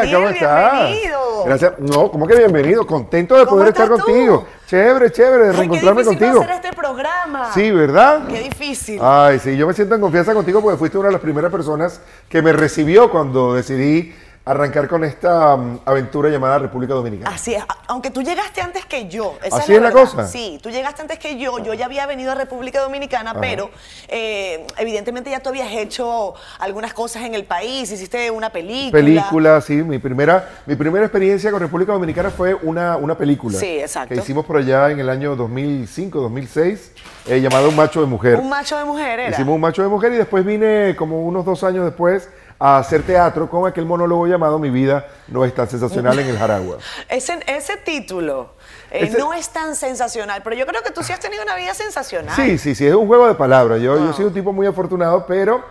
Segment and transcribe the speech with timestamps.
[0.00, 0.72] Hola, ¿cómo estás?
[0.72, 1.44] bienvenido.
[1.44, 1.72] Gracias.
[1.78, 2.86] No, ¿cómo que bienvenido?
[2.86, 3.96] Contento de ¿Cómo poder estar tú?
[3.98, 4.46] contigo.
[4.66, 6.40] Chévere, chévere de reencontrarme qué contigo.
[6.42, 7.52] hacer este programa.
[7.52, 8.26] Sí, ¿verdad?
[8.28, 9.00] Qué difícil.
[9.02, 12.00] Ay, sí, yo me siento en confianza contigo porque fuiste una de las primeras personas
[12.28, 14.14] que me recibió cuando decidí
[14.44, 17.34] arrancar con esta mm, aventura llamada República Dominicana.
[17.34, 19.38] Así es, aunque tú llegaste antes que yo.
[19.42, 20.26] esa ¿Así es la cosa?
[20.26, 21.58] Sí, tú llegaste antes que yo.
[21.58, 23.70] Yo ya había venido a República Dominicana, pero
[24.08, 27.90] eh, evidentemente ya tú habías hecho algunas cosas en el país.
[27.90, 28.92] Hiciste una película.
[28.92, 33.58] Película, sí, mi primera, mi primera experiencia con República Dominicana fue una, una película.
[33.58, 34.14] Sí, exacto.
[34.14, 36.92] Que hicimos por allá en el año 2005, 2006,
[37.26, 38.36] eh, llamada Un Macho de Mujer.
[38.36, 39.30] Un macho de mujer era.
[39.30, 42.28] Hicimos un macho de mujer y después vine como unos dos años después
[42.62, 46.38] a hacer teatro con aquel monólogo llamado Mi vida no es tan sensacional en el
[46.38, 46.76] Jaragua.
[47.08, 48.52] Ese, ese título
[48.90, 51.56] eh, Ese- no es tan sensacional, pero yo creo que tú sí has tenido una
[51.56, 52.36] vida sensacional.
[52.36, 53.80] Sí, sí, sí, es un juego de palabras.
[53.80, 54.12] Yo, yo Ah.
[54.12, 55.64] soy un tipo muy afortunado, pero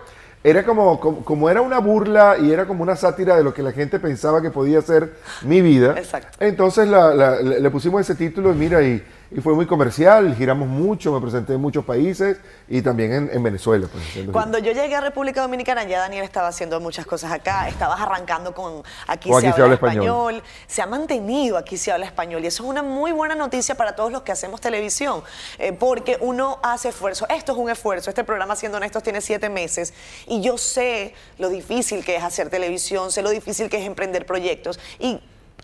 [0.43, 3.61] era como, como, como era una burla y era como una sátira de lo que
[3.61, 5.93] la gente pensaba que podía ser mi vida.
[5.97, 6.37] Exacto.
[6.39, 11.11] Entonces la- le pusimos ese título y mira, y, y fue muy comercial, giramos mucho,
[11.13, 13.87] me presenté en muchos países y también en, en Venezuela.
[13.91, 17.67] pues, Cuando yo llegué a República Dominicana, ya Daniel estaba haciendo muchas cosas acá.
[17.67, 20.03] Estabas arrancando con Aquí, se, Aquí habla se habla español.
[20.35, 20.43] español.
[20.67, 22.43] Se ha mantenido Aquí se habla español.
[22.43, 25.21] Y eso es una muy buena noticia para todos los que hacemos televisión.
[25.59, 27.27] eh, porque uno hace esfuerzo.
[27.29, 28.09] Esto es un esfuerzo.
[28.09, 29.93] Este programa, siendo honestos, tiene siete meses.
[30.27, 34.25] Y yo sé lo difícil que es hacer televisión, sé lo difícil que es emprender
[34.25, 34.79] proyectos.
[34.99, 35.19] Y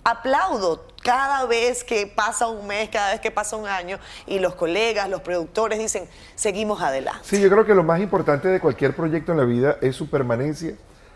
[0.05, 3.99] aplaudo cada vez que pasa un mes, cada vez que pasa un año.
[4.25, 7.19] Y los colegas, los productores dicen, seguimos adelante.
[7.23, 10.09] Sí, yo creo que lo más importante de cualquier proyecto en la vida es su
[10.09, 10.73] permanencia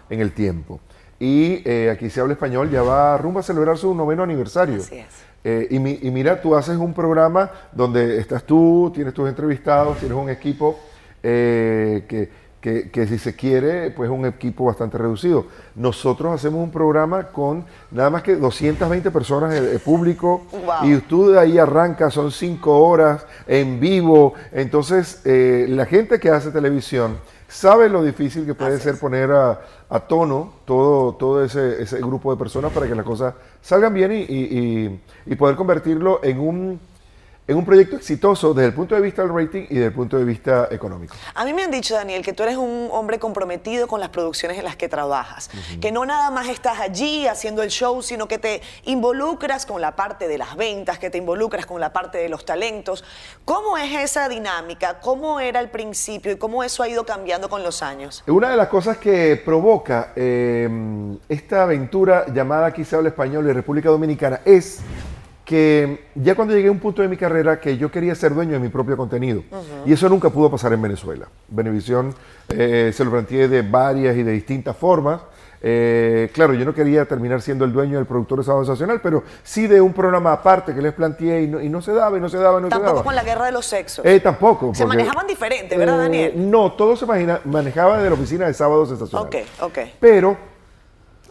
[0.10, 0.80] en el tiempo.
[1.20, 4.82] Y eh, aquí se habla español, ya va rumbo a celebrar su noveno aniversario.
[4.82, 5.08] Así es.
[5.44, 9.98] Eh, y, mi- y mira, tú haces un programa donde estás tú, tienes tus entrevistados,
[9.98, 10.77] tienes un equipo
[11.23, 12.30] eh, que,
[12.61, 15.45] que- que si se quiere, pues es un equipo bastante reducido.
[15.75, 20.89] Nosotros hacemos un programa con nada más que 220 personas de, de público Wow.
[20.89, 24.33] y tú de ahí arrancas, son cinco horas en vivo.
[24.52, 28.99] Entonces, eh, la gente que hace televisión sabe lo difícil que puede Así ser es.
[28.99, 29.59] poner a,
[29.89, 34.11] a tono todo, todo ese, ese grupo de personas para que las cosas salgan bien
[34.11, 36.80] y, y- y- y poder convertirlo en un,
[37.49, 40.20] en un proyecto exitoso desde el punto de vista del rating y desde el punto
[40.20, 41.15] de vista económico.
[41.33, 44.60] A mí me han dicho, Daniel, que tú eres un hombre comprometido con las producciones
[44.60, 45.49] en las que trabajas.
[45.82, 49.95] Que no nada más estás allí haciendo el show, sino que te involucras con la
[49.95, 53.04] parte de las ventas, que te involucras con la parte de los talentos.
[53.45, 54.99] ¿Cómo es esa dinámica?
[54.99, 58.23] ¿Cómo era al principio y cómo eso ha ido cambiando con los años?
[58.27, 63.54] Una de las cosas que provoca eh, esta aventura llamada Aquí se habla español y
[63.54, 64.82] República Dominicana es
[65.49, 68.52] que ya cuando llegué a un punto de mi carrera que yo quería ser dueño
[68.54, 69.42] de mi propio contenido.
[69.83, 71.27] Y eso nunca pudo pasar en Venezuela.
[71.48, 72.14] Venevisión
[72.49, 75.21] eh, se lo planteé de varias y de distintas formas.
[75.59, 79.23] Eh, claro, yo no quería terminar siendo el dueño del productor de Sábado Sensacional, pero
[79.42, 82.21] sí de un programa aparte que les planteé y no, y no se daba, y
[82.21, 83.04] no se daba, y no se Tampoco daba.
[83.04, 84.05] con la guerra de los sexos.
[84.05, 84.76] Eh, tampoco.
[84.76, 86.33] Se manejaban diferente, ¿verdad, Daniel?
[86.36, 89.26] No, todo se imagina- manejaba de la oficina de Sábado Sensacional.
[89.26, 89.77] ok, ok.
[89.99, 90.38] Pero,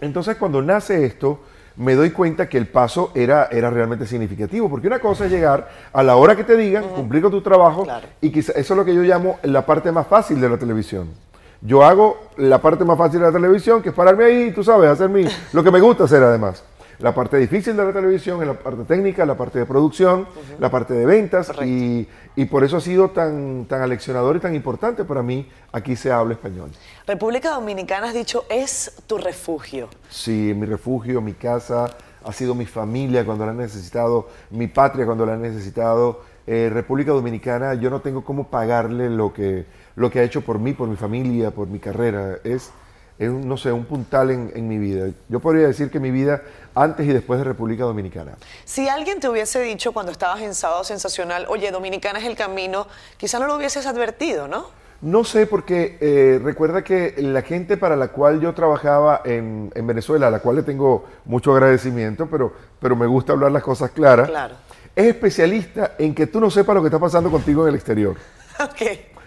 [0.01, 1.39] entonces cuando nace esto,
[1.79, 5.69] me doy cuenta que el paso era, era realmente significativo, porque una cosa es llegar
[5.93, 8.07] a la hora que te digan, cumplir con tu trabajo, Claro.
[8.21, 11.09] y quizá eso es lo que yo llamo la parte más fácil de la televisión.
[11.61, 14.91] Yo hago la parte más fácil de la televisión, que es pararme ahí, tú sabes,
[14.91, 16.63] hacer mi, lo que me gusta hacer además.
[16.99, 20.27] La parte difícil de la televisión es la parte técnica, la parte de producción,
[20.59, 24.55] la parte de ventas, y, y por eso ha sido tan, tan aleccionador y tan
[24.55, 26.71] importante para mí, aquí se habla español.
[27.07, 29.89] República Dominicana has dicho es tu refugio.
[30.11, 31.89] Sí, mi refugio, mi casa,
[32.25, 36.23] ha sido mi familia cuando la han necesitado, mi patria cuando la han necesitado.
[36.49, 40.59] Eh, República Dominicana, yo no tengo cómo pagarle lo que, lo que ha hecho por
[40.59, 42.39] mí, por mi familia, por mi carrera.
[42.43, 42.71] Es,
[43.19, 45.09] es un, no sé, un puntal en, en mi vida.
[45.29, 46.43] Yo podría decir que mi vida
[46.75, 48.33] antes y después de República Dominicana.
[48.65, 52.87] Si alguien te hubiese dicho cuando estabas en Sábado Sensacional, oye, Dominicana es el camino,
[53.17, 54.67] quizá no lo hubieses advertido, ¿no?
[55.01, 59.87] No sé, porque eh, recuerda que la gente para la cual yo trabajaba en, en
[59.87, 63.91] Venezuela, a la cual le tengo mucho agradecimiento, pero, pero me gusta hablar las cosas
[63.93, 64.57] claras, Claro.
[64.97, 68.17] es especialista en que tú no sepas lo que está pasando contigo en el exterior,
[68.61, 68.83] Ok.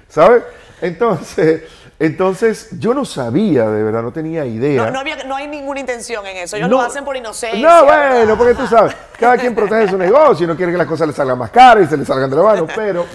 [0.10, 0.44] ¿sabes?
[0.82, 1.64] Entonces,
[2.06, 4.86] entonces yo no sabía, de verdad, no tenía idea.
[4.86, 6.56] No, no, había- no hay ninguna intención en eso.
[6.58, 6.78] Ellos No.
[6.78, 7.60] lo hacen por inocencia.
[7.62, 8.16] No, ¿verdad?
[8.18, 11.08] bueno, porque tú sabes, cada quien protege su negocio y no quiere que las cosas
[11.08, 13.06] le salgan más caras y se le salgan de la mano, pero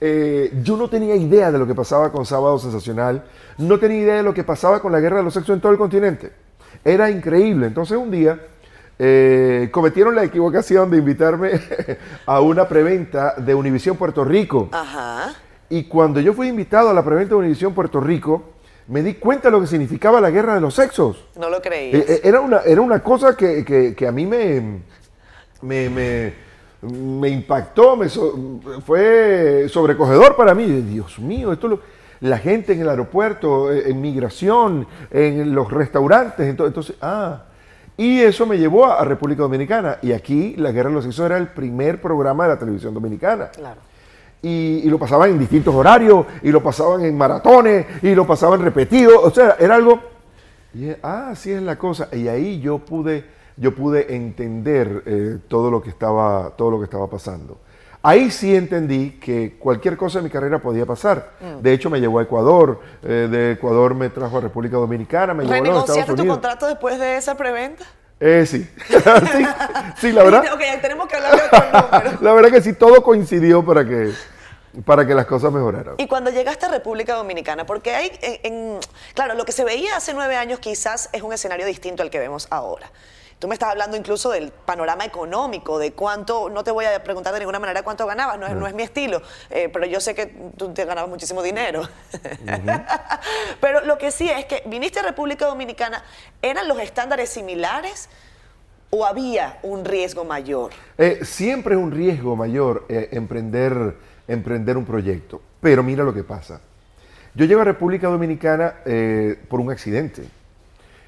[0.00, 3.22] eh, yo no tenía idea de lo que pasaba con Sábado Sensacional,
[3.58, 5.72] no tenía idea de lo que pasaba con la guerra de los sexos en todo
[5.72, 6.32] el continente.
[6.82, 7.66] Era increíble.
[7.66, 8.40] Entonces un día
[8.98, 11.52] eh, cometieron la equivocación de invitarme
[12.26, 14.68] a una preventa de Univisión Puerto Rico.
[14.72, 15.34] Ajá.
[15.70, 18.42] Y cuando yo fui invitado a la preventa de Univisión Puerto Rico,
[18.88, 21.24] me di cuenta de lo que significaba la guerra de los sexos.
[21.38, 21.94] No lo creí.
[21.94, 24.80] Eh, eh, Era una, era una cosa que, que- que a mí me,
[25.62, 26.32] me, me-
[26.82, 30.64] me impactó, me so- fue sobrecogedor para mí.
[30.66, 31.80] Dios mío, esto lo-
[32.20, 37.44] la gente en el aeropuerto, eh, en migración, en los restaurantes, ento- entonces, ah,
[37.96, 39.98] y eso me llevó a República Dominicana.
[40.02, 43.50] Y aquí La Guerra de los Sexos era el primer programa de la televisión dominicana
[43.50, 43.80] Claro.
[44.42, 48.60] Y, y lo pasaban en distintos horarios, y lo pasaban en maratones, y lo pasaban
[48.62, 50.00] repetido, o sea, era algo,
[50.74, 53.24] y, ah, así es la cosa, y ahí yo pude,
[53.56, 57.58] yo pude entender eh, todo, lo que estaba, todo lo que estaba pasando.
[58.02, 61.32] Ahí sí entendí que cualquier cosa en mi carrera podía pasar.
[61.60, 65.44] De hecho, me llevó a Ecuador, eh, de Ecuador me trajo a República Dominicana, me
[65.44, 67.84] llevó a los Estados ¿Renegociaste tu contrato después de esa preventa?
[68.18, 68.66] Eh, sí.
[68.88, 69.46] sí,
[69.96, 70.44] sí, la verdad.
[70.54, 72.18] Ok, tenemos que hablar de otro número.
[72.22, 74.12] La verdad que sí, todo coincidió para que,
[74.84, 75.94] para que las cosas mejoraran.
[75.98, 78.80] Y cuando llegaste a República Dominicana, porque hay, en, en-
[79.14, 82.18] claro, lo que se veía hace nueve años quizás es un escenario distinto al que
[82.18, 82.90] vemos ahora.
[83.40, 87.32] Tú me estás hablando incluso del panorama económico, de cuánto, no te voy a preguntar
[87.32, 90.14] de ninguna manera cuánto ganabas, no es, no es mi estilo, eh, pero yo sé
[90.14, 90.26] que
[90.58, 91.88] tú te ganabas muchísimo dinero.
[93.60, 96.04] pero lo que sí es que viniste a República Dominicana,
[96.42, 98.10] ¿eran los estándares similares
[98.90, 100.72] o había un riesgo mayor?
[100.98, 103.96] Eh, siempre es un riesgo mayor eh, emprender,
[104.32, 105.40] emprender un proyecto.
[105.60, 106.60] Pero mira lo que pasa.
[107.34, 110.24] Yo llego a República Dominicana eh, por un accidente.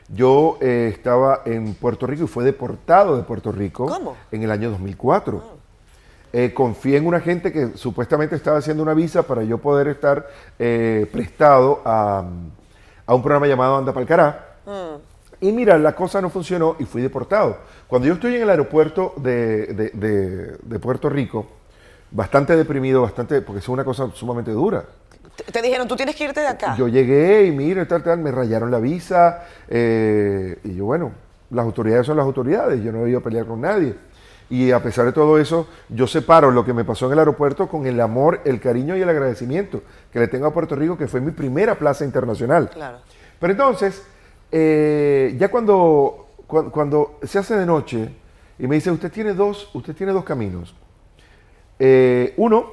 [0.08, 4.16] Yo eh, estaba en Puerto Rico y fue deportado de Puerto Rico ¿Cómo?
[4.30, 5.62] en el año 2004.
[6.34, 10.26] Eh, confié en una gente que supuestamente estaba haciendo una visa para yo poder estar
[11.10, 12.24] prestado a,
[13.06, 14.56] a un programa llamado Anda Palcará.
[15.40, 17.58] Y mira, la cosa no funcionó y fui deportado.
[17.88, 21.46] Cuando yo estoy en el aeropuerto de, de- de- de Puerto Rico,
[22.12, 24.84] bastante deprimido, bastante, porque es una cosa sumamente dura.
[25.36, 26.76] Te, te dijeron, tú tienes que irte de acá.
[26.76, 29.44] Yo llegué y mira, tal, tal, me rayaron la visa.
[29.68, 31.12] eh, y yo, bueno,
[31.50, 33.94] las autoridades son las autoridades, yo no he ido a pelear con nadie.
[34.50, 37.68] Y a pesar de todo eso, yo separo lo que me pasó en el aeropuerto
[37.68, 39.82] con el amor, el cariño y el agradecimiento
[40.12, 42.68] que le tengo a Puerto Rico, que fue mi primera plaza internacional.
[42.68, 42.98] Claro.
[43.40, 44.02] Pero entonces,
[44.50, 48.10] eh, ya cuando, cuan- cuando, se hace de noche
[48.58, 50.74] y me dice, usted tiene dos, usted tiene dos caminos.
[51.84, 52.70] Eh, uno,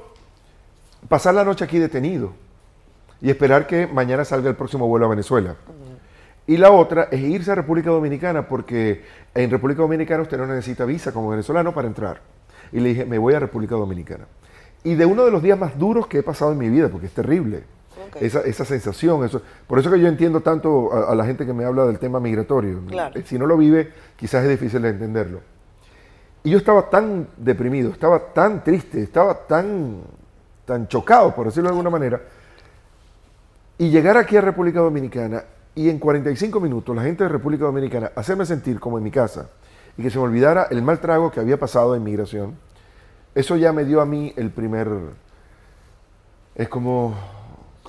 [1.08, 2.32] pasar la noche aquí detenido
[3.20, 5.56] y esperar que mañana salga el próximo vuelo a Venezuela.
[6.46, 9.02] Y la otra es irse a República Dominicana porque
[9.34, 12.20] en República Dominicana usted no necesita visa como venezolano para entrar.
[12.70, 14.26] Y le dije, me voy a República Dominicana.
[14.84, 17.06] Y de uno de los días más duros que he pasado en mi vida, porque
[17.06, 17.64] es terrible,
[18.20, 21.52] esa, esa sensación, eso, por eso que yo entiendo tanto a, a la gente que
[21.52, 22.80] me habla del tema migratorio.
[22.86, 23.20] Claro.
[23.24, 25.40] Si no lo vive, quizás es difícil de entenderlo.
[26.42, 30.00] Y yo estaba tan deprimido, estaba tan triste, estaba tan,
[30.64, 32.20] tan chocado, por decirlo de alguna manera.
[33.76, 35.44] Y llegar aquí a República Dominicana
[35.74, 39.50] y en 45 minutos la gente de República Dominicana hacerme sentir como en mi casa
[39.96, 42.56] y que se me olvidara el mal trago que había pasado en migración,
[43.34, 44.88] eso ya me dio a mí el primer...
[46.54, 47.14] Es como...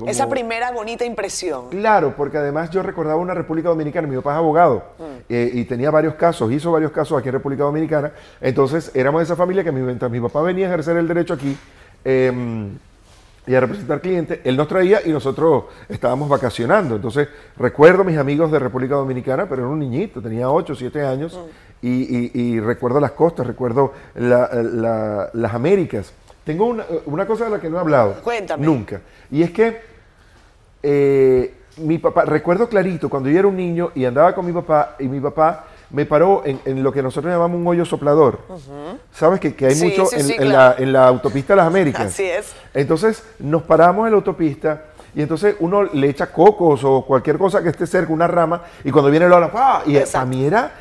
[0.02, 1.70] como- Esa primera bonita impresión.
[1.70, 4.84] Claro, porque además yo recordaba una República Dominicana, mi papá es abogado
[5.30, 9.24] eh, y tenía varios casos, hizo varios casos aquí en República Dominicana, entonces éramos de
[9.26, 11.58] esa familia que mi- mientras mi papá venía a ejercer el derecho aquí
[12.04, 12.70] eh,
[13.48, 17.28] y a representar clientes, él nos traía y nosotros estábamos vacacionando, entonces
[17.58, 21.04] recuerdo a mis amigos de República Dominicana, pero era un niñito, tenía 8 o 7
[21.04, 21.40] años
[21.82, 26.14] y, y- y recuerdo las costas, recuerdo la- la- las Américas.
[26.44, 28.16] Tengo una, una cosa de la que no he hablado.
[28.24, 28.64] Cuéntame.
[28.66, 29.02] Nunca.
[29.32, 29.80] Y es que
[30.84, 34.96] eh, mi papá, recuerdo clarito cuando yo era un niño y andaba con mi papá
[35.00, 38.40] y mi papá me paró en, en lo que nosotros llamamos un hoyo soplador.
[39.14, 40.76] ¿Sabes que, que hay Sí, mucho sí, en, sí, en claro.
[40.78, 42.06] la, en la autopista de las Américas?
[42.08, 42.54] Así es.
[42.74, 44.84] Entonces nos paramos en la autopista
[45.14, 48.92] y entonces uno le echa cocos o cualquier cosa que esté cerca, una rama, y
[48.92, 49.82] cuando viene el ola, ¡pah!
[49.86, 50.12] Y Exacto.
[50.14, 50.72] para mí era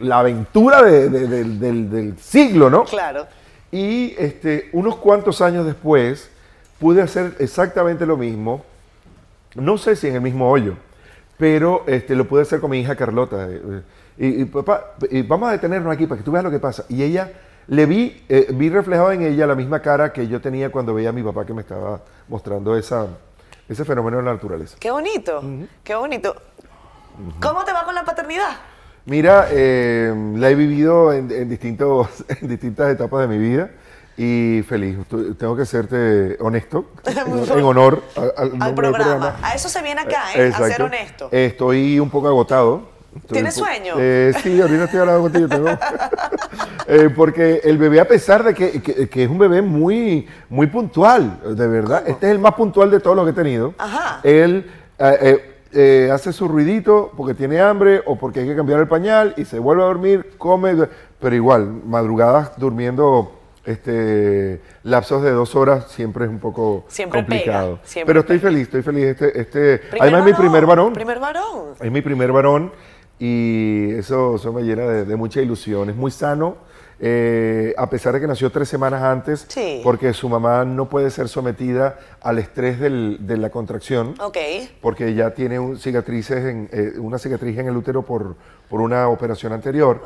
[0.00, 2.84] la aventura de- de- del- del- del siglo, ¿no?
[2.84, 3.26] Claro.
[3.72, 6.30] Y este, unos cuantos años después
[6.78, 8.64] pude hacer exactamente lo mismo.
[9.54, 10.74] No sé si en el mismo hoyo,
[11.38, 13.48] pero este, lo pude hacer con mi hija Carlota.
[13.48, 13.82] eh, eh,
[14.16, 16.84] Y, y, papá, y vamos a detenernos aquí para que tú veas lo que pasa.
[16.88, 17.32] Y ella,
[17.66, 21.08] le vi, eh, vi reflejado en ella la misma cara que yo tenía cuando veía
[21.08, 23.06] a mi papá que me estaba mostrando esa,
[23.68, 24.76] ese fenómeno de la naturaleza.
[24.80, 25.42] Qué bonito,
[25.82, 26.34] qué bonito.
[27.40, 28.50] ¿Cómo te va con la paternidad?
[29.06, 33.70] Mira, eh, la he vivido en, en distintos, en distintas etapas de mi vida
[34.16, 34.96] y feliz.
[35.38, 36.86] Tengo que serte honesto,
[37.56, 39.36] en, honor al, Al del programa.
[39.42, 40.52] A eso se viene acá, ¿eh?
[40.54, 41.28] A ser honesto.
[41.32, 42.94] Estoy un poco agotado.
[43.16, 43.94] Estoy ¿Tienes po- sueño?
[43.96, 45.48] Eh, sí, ahorita estoy hablando contigo.
[45.48, 45.68] tengo-
[46.86, 50.66] Eh, porque el bebé, a pesar de que, que- que es un bebé muy, muy
[50.66, 53.72] puntual, de verdad, este es el más puntual de todos los que he tenido.
[53.78, 54.20] Ajá.
[54.22, 58.86] Él, eh, eh, hace su ruidito porque tiene hambre o porque hay que cambiar el
[58.88, 60.74] pañal y se vuelve a dormir, come,
[61.18, 63.32] pero igual, madrugadas durmiendo
[63.64, 67.76] este lapsos de dos horas siempre es un poco Siempre complicado.
[67.76, 68.50] pega, siempre pero estoy pega.
[68.50, 69.04] feliz, estoy feliz.
[69.06, 70.92] Este, este, además es mi primer varón.
[70.92, 71.74] Primer varón.
[71.80, 72.72] Es mi primer varón
[73.18, 75.88] y eso, eso me llena de, de mucha ilusión.
[75.90, 76.56] Es muy sano,
[77.00, 79.80] eh, a pesar de que nació tres semanas antes, Sí.
[79.82, 84.38] porque su mamá no puede ser sometida al estrés del- de la contracción, Ok.
[84.80, 88.36] porque ya tiene un- cicatrices en, eh, una cicatriz en el útero por,
[88.68, 90.02] por una operación anterior.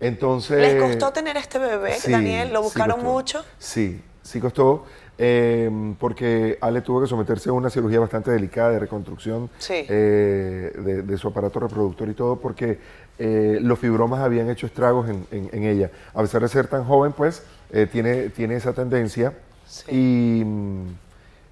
[0.00, 0.58] Entonces...
[0.58, 2.52] ¿Les costó tener este bebé, Sí, Daniel?
[2.52, 3.44] ¿Lo buscaron mucho?
[3.58, 4.84] Sí, sí costó,
[5.16, 9.86] eh, porque Ale tuvo que someterse a una cirugía bastante delicada de reconstrucción Sí.
[9.88, 12.78] eh, de, de su aparato reproductor y todo, porque
[13.18, 15.90] eh, los fibromas habían hecho estragos en, en- en ella.
[16.14, 19.32] A pesar de ser tan joven, pues eh, tiene, tiene esa tendencia
[19.66, 19.84] Sí.
[19.90, 20.86] y, mm,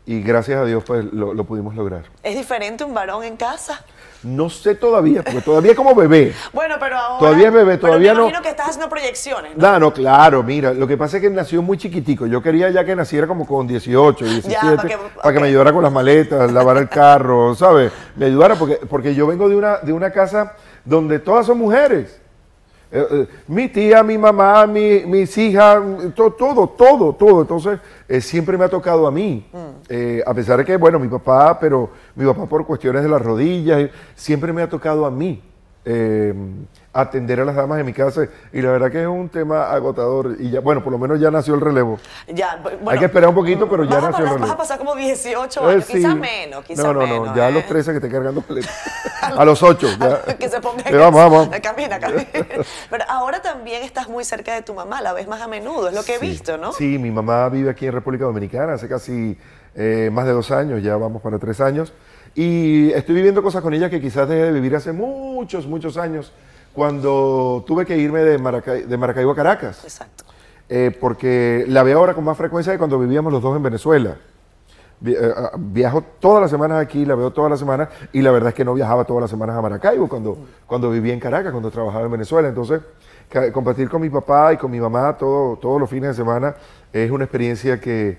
[0.04, 2.02] y gracias a Dios pues lo, lo pudimos lograr.
[2.22, 3.80] ¿Es diferente un varón en casa?
[4.24, 6.32] No sé todavía, porque todavía como bebé.
[6.52, 7.18] Bueno, pero ahora...
[7.18, 9.72] Todavía es bebé, pero todavía me no- imagino que estás haciendo proyecciones, ¿no?
[9.72, 12.26] No, no, claro, mira, lo que pasa es que nació muy chiquitico.
[12.26, 15.72] Yo quería ya que naciera como con 18, 17, para que, para que- me ayudara
[15.72, 17.92] con las maletas, lavar el carro, ¿sabes?
[18.16, 22.18] Me ayudara porque, porque yo vengo de una, de una casa donde todas son mujeres.
[22.94, 25.80] Eh, eh, mi tía, mi mamá, mi- mis hijas,
[26.14, 27.40] to- todo, todo, todo.
[27.40, 29.46] Entonces, eh, siempre me ha tocado a mí.
[29.52, 30.20] Mm.
[30.26, 33.88] A pesar de que, bueno, mi papá, pero mi papá por cuestiones de las rodillas,
[34.14, 35.42] siempre me ha tocado a mí
[36.94, 38.26] atender a las damas de mi casa.
[38.52, 40.36] Y la verdad que es un tema agotador.
[40.38, 41.98] Y ya, bueno, por lo menos ya nació el relevo.
[42.28, 44.40] Ya, bu- bueno, Hay que esperar un poquito, pero ya a nació el relevo.
[44.46, 45.92] Vas a pasar como 18 Eh, años, sí.
[45.94, 47.26] quizás menos, No, no, menos.
[47.28, 47.52] no, ya a ¿eh?
[47.52, 48.44] los 13 que te cargando.
[49.22, 49.86] A los 8.
[50.00, 50.36] Ya.
[50.38, 51.48] que se ponga Eh, vamos, vamos.
[51.62, 52.24] Camina, camina.
[52.90, 55.94] Pero ahora también estás muy cerca de tu mamá, la ves más a menudo, es
[55.94, 56.26] lo que he Sí.
[56.26, 56.72] visto, ¿no?
[56.72, 59.38] Sí, mi mamá vive aquí en República Dominicana hace casi
[59.74, 61.92] eh, más de dos años, ya vamos para tres años.
[62.34, 66.32] Y estoy viviendo cosas con ella que quizás dejé de vivir hace muchos, muchos años,
[66.72, 69.84] cuando tuve que irme de, Maracay- de Maracaibo a Caracas.
[69.84, 70.24] Exacto.
[70.68, 74.16] Eh, porque la veo ahora con más frecuencia que cuando vivíamos los dos en Venezuela.
[75.04, 78.50] Eh, ah, Viajo todas las semanas aquí, la veo todas las semanas, y la verdad
[78.50, 81.70] es que no viajaba todas las semanas a Maracaibo cuando, cuando vivía en Caracas, cuando
[81.70, 82.48] trabajaba en Venezuela.
[82.48, 82.80] Entonces,
[83.52, 86.54] compartir con mi papá y con mi mamá todo, todos los fines de semana
[86.92, 88.18] es una experiencia que,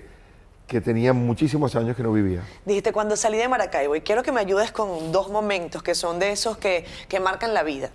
[0.66, 2.42] que tenía muchísimos años que no vivía.
[2.64, 6.18] Dijiste, cuando salí de Maracaibo, y quiero que me ayudes con dos momentos que son
[6.18, 7.90] de esos que, que marcan la vida.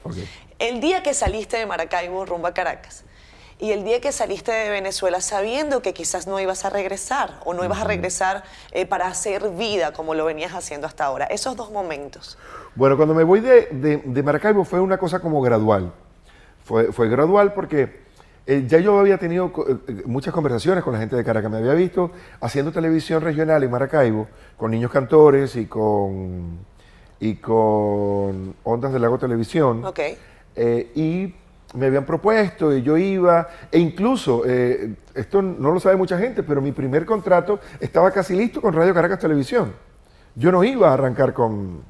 [0.60, 3.06] El día que saliste de Maracaibo rumbo a Caracas
[3.62, 7.54] y el día que saliste de Venezuela sabiendo que quizás no ibas a regresar o
[7.54, 11.26] no ibas a regresar eh, para hacer vida como lo venías haciendo hasta ahora.
[11.26, 12.38] Esos dos momentos.
[12.76, 15.92] Bueno, cuando me voy de, de- de Maracaibo fue una cosa como gradual.
[16.64, 18.08] Fue, fue gradual porque
[18.52, 21.52] eh, ya yo había tenido co- eh, muchas conversaciones con la gente de Caracas.
[21.52, 24.28] Me había visto haciendo televisión regional en Maracaibo
[24.58, 26.58] con niños cantores y con,
[27.20, 29.86] y con Ondas del Lago Televisión.
[29.86, 30.00] Ok.
[30.56, 31.36] Eh, y
[31.76, 36.42] me habían propuesto y yo iba, e incluso, eh, esto no lo sabe mucha gente,
[36.42, 39.74] pero mi primer contrato estaba casi listo con Radio Caracas Televisión.
[40.34, 41.84] Yo no iba a arrancar con,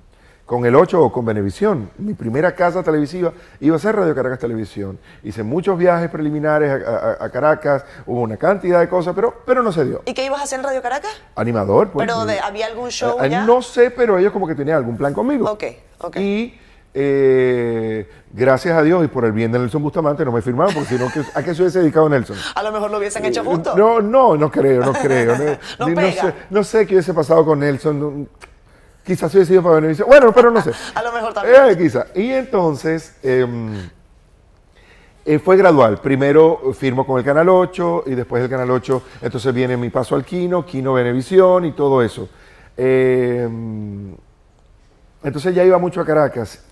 [0.50, 1.92] con el 8 o con Venevisión.
[2.00, 4.98] Mi primera casa televisiva iba a ser Radio Caracas Televisión.
[5.24, 6.90] Hice muchos viajes preliminares a,
[7.22, 10.02] a- a Caracas, hubo una cantidad de cosas, pero, pero no se dio.
[10.08, 11.12] ¿Y qué ibas a hacer en Radio Caracas?
[11.36, 12.04] Animador, pues.
[12.08, 13.46] Pero de- eh, ¿había algún show eh, ya?
[13.46, 15.48] No sé, pero ellos como que tenían algún plan conmigo.
[15.52, 15.64] Ok,
[16.00, 16.18] ok.
[16.18, 16.60] Y
[16.96, 20.90] eh, gracias a Dios y por el bien de Nelson Bustamante no me firmaron, porque
[20.90, 22.38] si no, ¿qué- ¿a qué se hubiese dedicado Nelson?
[22.56, 23.76] A lo mejor lo hubiesen hecho juntos.
[23.76, 25.36] No, no, no creo, no creo.
[25.78, 26.12] No, pega.
[26.12, 28.28] sé, no sé qué hubiese pasado con Nelson.
[29.10, 30.08] Quizás hubiese sido para Benevisión.
[30.08, 30.72] Bueno, pero no sé.
[30.94, 31.56] A lo mejor también.
[31.68, 32.06] Eh, quizá.
[32.14, 33.90] Y entonces em,
[35.26, 36.00] eh, fue gradual.
[36.00, 40.16] Primero firmo con el Canal 8 y después del Canal 8, entonces viene mi paso
[40.16, 42.30] al Kino, Kino Venevisión y todo eso.
[42.78, 44.16] Em,
[45.24, 46.69] entonces ya iba mucho a Caracas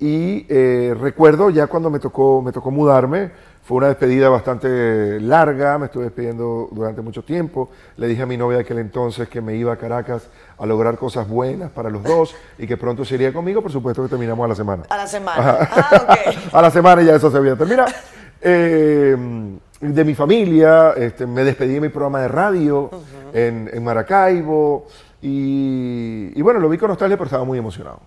[0.00, 3.30] y eh, recuerdo ya cuando me tocó, me tocó mudarme,
[3.62, 7.68] fue una despedida bastante larga, me estuve despidiendo durante mucho tiempo.
[7.98, 10.28] Le dije a mi novia de aquel entonces que me iba a Caracas
[10.58, 14.02] a lograr cosas buenas para los dos y que pronto se iría conmigo, por supuesto
[14.02, 14.82] que terminamos a la semana.
[14.88, 15.58] A la semana.
[15.60, 16.04] Ah,
[16.52, 17.92] a la semana ya eso se había terminado.
[18.40, 19.16] Eh,
[19.80, 22.90] de mi familia, este, me despedí de mi programa de radio
[23.32, 24.86] en, en Maracaibo.
[25.22, 28.00] Y, y bueno, lo vi con nostalgia, pero estaba muy emocionado.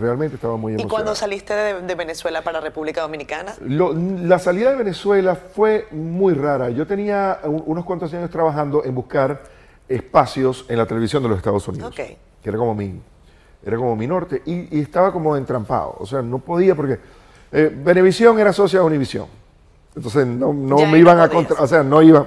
[0.00, 0.88] Realmente estaba muy ¿Y emocionado.
[0.88, 3.54] cuando saliste de, de Venezuela para República Dominicana?
[3.60, 6.70] Lo- la salida de Venezuela fue muy rara.
[6.70, 9.42] Yo tenía un- unos cuantos años trabajando en buscar
[9.88, 11.88] espacios en la televisión de los Estados Unidos.
[11.90, 11.96] Ok.
[12.42, 12.98] Que era como mi,
[13.64, 14.42] era como mi norte.
[14.46, 15.96] Y, y estaba como entrampado.
[15.98, 16.98] O sea, no podía porque
[17.52, 19.26] eh, Venevisión era socia de Univisión.
[19.94, 22.26] Entonces no, me iban no a contra, o sea, no iba.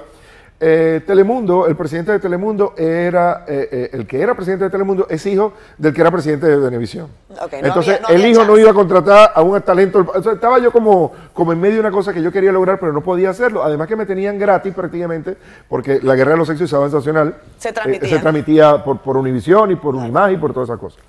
[0.60, 5.06] Eh, Telemundo, el presidente de Telemundo era, eh, eh, el que era presidente de Telemundo
[5.08, 7.06] es hijo del que era presidente de Venevisión.
[7.40, 10.04] Ok, no Entonces, había- no el hijo no iba a contratar a un talento.
[10.12, 12.80] o sea, estaba yo como, como en medio de una cosa que yo quería lograr,
[12.80, 13.62] pero no podía hacerlo.
[13.62, 15.36] Además que me tenían gratis prácticamente,
[15.68, 18.08] porque la guerra de los sexos y Sábado Sensacional Se transmitía.
[18.08, 21.00] se transmitía por, por Univisión y por Unimag y por todas esas cosas.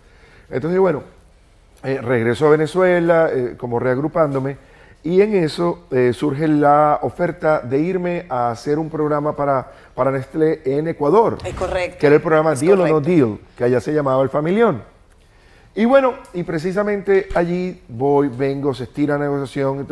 [0.51, 1.01] Entonces, bueno,
[1.82, 4.58] regreso a Venezuela, como reagrupándome,
[5.03, 10.12] y en eso eh, surge la oferta de irme a hacer un programa para, para
[10.12, 11.38] Nestlé en Ecuador.
[11.46, 11.98] Es correcto.
[12.00, 13.10] Que era el programa Es Deal or No correcto.
[13.10, 14.84] Deal, que allá se llamaba El Familión.
[15.75, 19.88] Y bueno, y precisamente allí voy, vengo, se estira la negociación.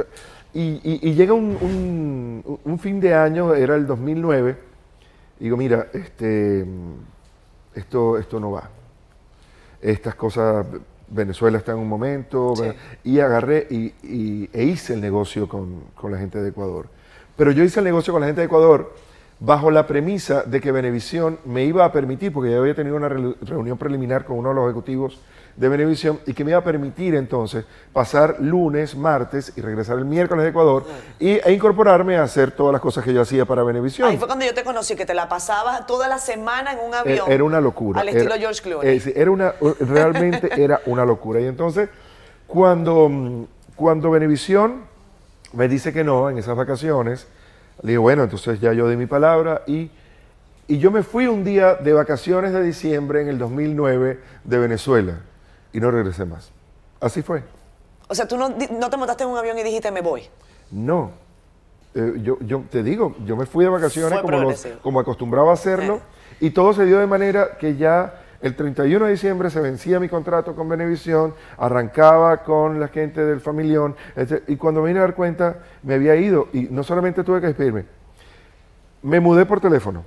[0.54, 4.58] Y, y- y llega un, un- un fin de año, era el 2009,
[5.40, 6.66] y digo, mira, este,
[7.76, 8.70] esto, esto no va.
[9.82, 10.66] Estas cosas,
[11.10, 12.64] Venezuela está en un momento, Sí.
[13.04, 16.88] y agarré y, y- e hice el negocio con, con la gente de Ecuador.
[17.36, 18.94] Pero yo hice el negocio con la gente de Ecuador
[19.40, 23.08] bajo la premisa de que Venevisión me iba a permitir, porque ya había tenido una
[23.08, 25.22] reunión preliminar con uno de los ejecutivos
[25.58, 30.06] de Venevisión, y que me iba a permitir entonces pasar lunes, martes y regresar el
[30.06, 30.86] miércoles de Ecuador
[31.20, 34.08] y, e incorporarme a hacer todas las cosas que yo hacía para Venevisión.
[34.08, 36.90] Ahí fue cuando yo te conocí, que te la pasabas toda la semana en un
[36.90, 37.32] Era- avión.
[37.32, 38.02] Eh, Era una locura.
[38.02, 38.98] Al estilo Era- George Clooney.
[38.98, 41.42] eh, era una, realmente era una locura.
[41.42, 41.90] Y entonces,
[42.46, 43.46] cuando, mm,
[43.76, 44.84] cuando Venevisión
[45.54, 47.26] me dice que no en esas vacaciones,
[47.82, 49.90] le digo, bueno, entonces ya yo di mi palabra y,
[50.68, 55.14] y yo me fui un día de vacaciones de diciembre en el 2009 de Venezuela
[55.74, 56.52] y no regresé más.
[57.00, 57.44] Así fue.
[58.08, 60.24] O sea, tú no, no te montaste en un avión y dijiste, me voy.
[60.72, 61.12] No.
[61.94, 65.54] Eh, yo, yo te digo, yo me fui de vacaciones como, los- como acostumbraba a
[65.54, 66.02] hacerlo
[66.40, 70.08] y todo se dio de manera que ya el 31 de diciembre se vencía mi
[70.10, 73.96] contrato con Venevisión, arrancaba con la gente del familión
[74.48, 77.48] y cuando me vine a dar cuenta me había ido y no solamente tuve que
[77.48, 77.86] despedirme,
[79.01, 80.03] me mudé por teléfono.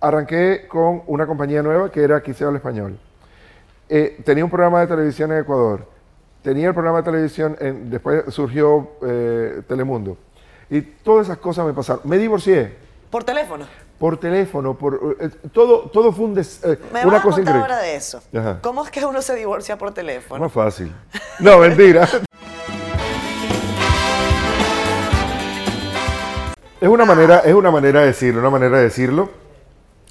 [0.00, 2.98] Arranqué con una compañía nueva que era Aquí se habla español.
[3.92, 5.84] Eh, tenía un programa de televisión en Ecuador.
[6.42, 10.16] Tenía el programa de televisión, en- después surgió eh, Telemundo.
[10.70, 12.02] Y todas esas cosas me pasaron.
[12.04, 12.72] Me divorcié
[13.10, 13.66] Por teléfono.
[13.98, 17.56] por teléfono, por eh, todo, todo fue un des- eh, Me una vas a contar
[17.56, 18.22] ahora de eso.
[18.32, 18.60] Ajá.
[18.62, 20.40] ¿Cómo es que uno se divorcia por teléfono?
[20.44, 20.92] Más fácil.
[21.40, 22.08] No, mentira.
[26.80, 29.28] Es una manera, es una manera de decirlo, una manera de decirlo.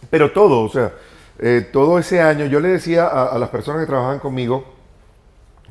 [0.09, 0.91] Pero todo, o sea,
[1.41, 4.65] eh, todo ese año yo le decía a, a las personas que trabajaban conmigo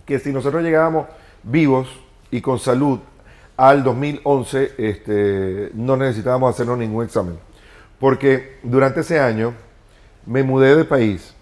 [0.07, 1.07] que si nosotros llegábamos
[1.43, 1.89] vivos
[2.31, 2.99] y con salud
[3.59, 7.39] al 2011, este, no necesitábamos hacernos ningún examen.
[8.01, 9.53] Porque durante ese año
[10.25, 11.35] me mudé de país,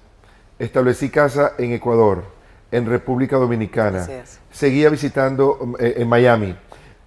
[0.58, 2.24] establecí casa en Ecuador,
[2.72, 4.04] en República Dominicana,
[4.50, 6.56] seguía visitando eh, en Miami,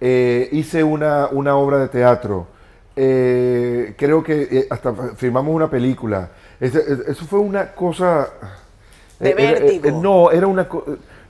[0.00, 2.46] eh, hice una, una obra de teatro,
[2.94, 6.30] creo que hasta firmamos una película.
[6.60, 8.28] Eso fue una cosa...
[9.18, 9.88] De eh, era- eh, vértigo.
[9.88, 10.68] eh, no, era una...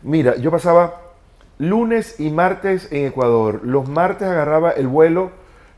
[0.02, 1.00] Mira, yo pasaba
[1.58, 3.60] lunes y martes en Ecuador.
[3.64, 5.30] Los martes agarraba el vuelo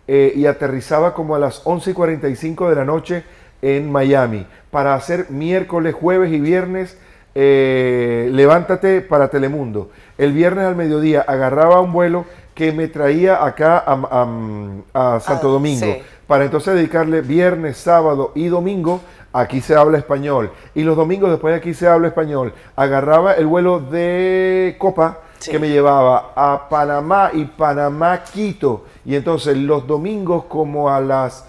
[0.09, 3.25] eh, y aterrizaba como a las 11 y 45 de la noche
[3.63, 6.97] en Miami para hacer miércoles, jueves y viernes
[7.35, 9.91] eh, Levántate para Telemundo.
[10.19, 13.93] El viernes al mediodía agarraba un vuelo que me traía acá a,
[14.93, 16.03] a- a Santo Ah, Domingo sí.
[16.27, 19.01] para entonces dedicarle viernes, sábado y domingo.
[19.33, 20.51] Aquí se habla español.
[20.75, 22.53] Y los domingos después de aquí se habla español.
[22.77, 25.51] Agarraba el vuelo de Copa Sí.
[25.51, 28.85] que me llevaba a Panamá y Panamá Quito.
[29.05, 31.47] Y entonces los domingos como a las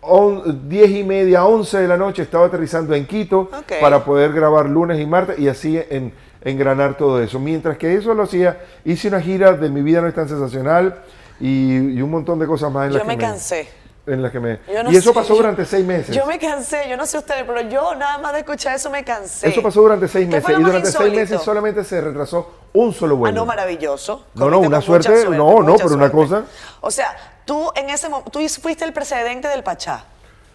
[0.00, 3.48] on- 10 y media, 11 de la noche estaba aterrizando en Quito
[3.80, 7.38] para poder grabar lunes y martes y así en, engranar todo eso.
[7.38, 11.02] Mientras que eso lo hacía, hice una gira de Mi vida no es tan sensacional
[11.38, 13.68] y, y un montón de cosas más en las Yo que me cansé.
[14.06, 14.60] En las que me...
[14.84, 16.14] No y eso sé, pasó yo- durante seis meses.
[16.14, 19.04] Yo me cansé, yo no sé ustedes, pero yo nada más de escuchar eso me
[19.04, 19.48] cansé.
[19.48, 23.14] Eso pasó durante seis ¿Qué meses y durante seis meses solamente se retrasó un solo
[23.14, 23.34] Ah, vuelo.
[23.36, 24.26] no, maravilloso.
[24.34, 26.44] No, no, una suerte, no, no, pero una cosa-
[26.80, 30.04] O sea, tú en ese momento, tú fuiste el precedente del Pachá.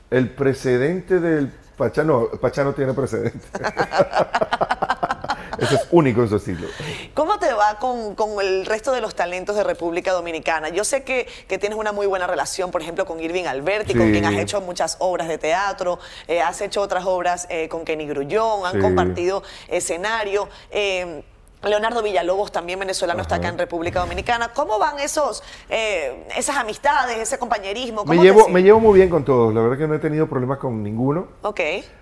[0.10, 3.40] El precedente del Pachá, no, Pachá no tiene precedente.
[5.60, 6.68] Eso es único en su estilo.
[7.14, 10.70] ¿Cómo te va con, con el resto de los talentos de República Dominicana?
[10.70, 14.12] Yo sé que, que tienes una muy buena relación, por ejemplo, con Irving Alberti, con
[14.12, 18.08] quien has hecho muchas obras de teatro, eh, has hecho otras obras eh, con Kenny
[18.08, 18.80] Grullón, han Sí.
[18.80, 20.48] compartido escenario.
[20.72, 21.24] eh,
[21.64, 24.52] Leonardo Villalobos, también venezolano, está acá en República Dominicana.
[24.54, 28.04] ¿Cómo van esos, eh, esas amistades, ese compañerismo?
[28.04, 29.54] Me ¿Cómo te llevo, me llevo muy bien con todos.
[29.54, 31.28] La verdad que no he tenido problemas con ninguno.
[31.44, 31.60] Ok.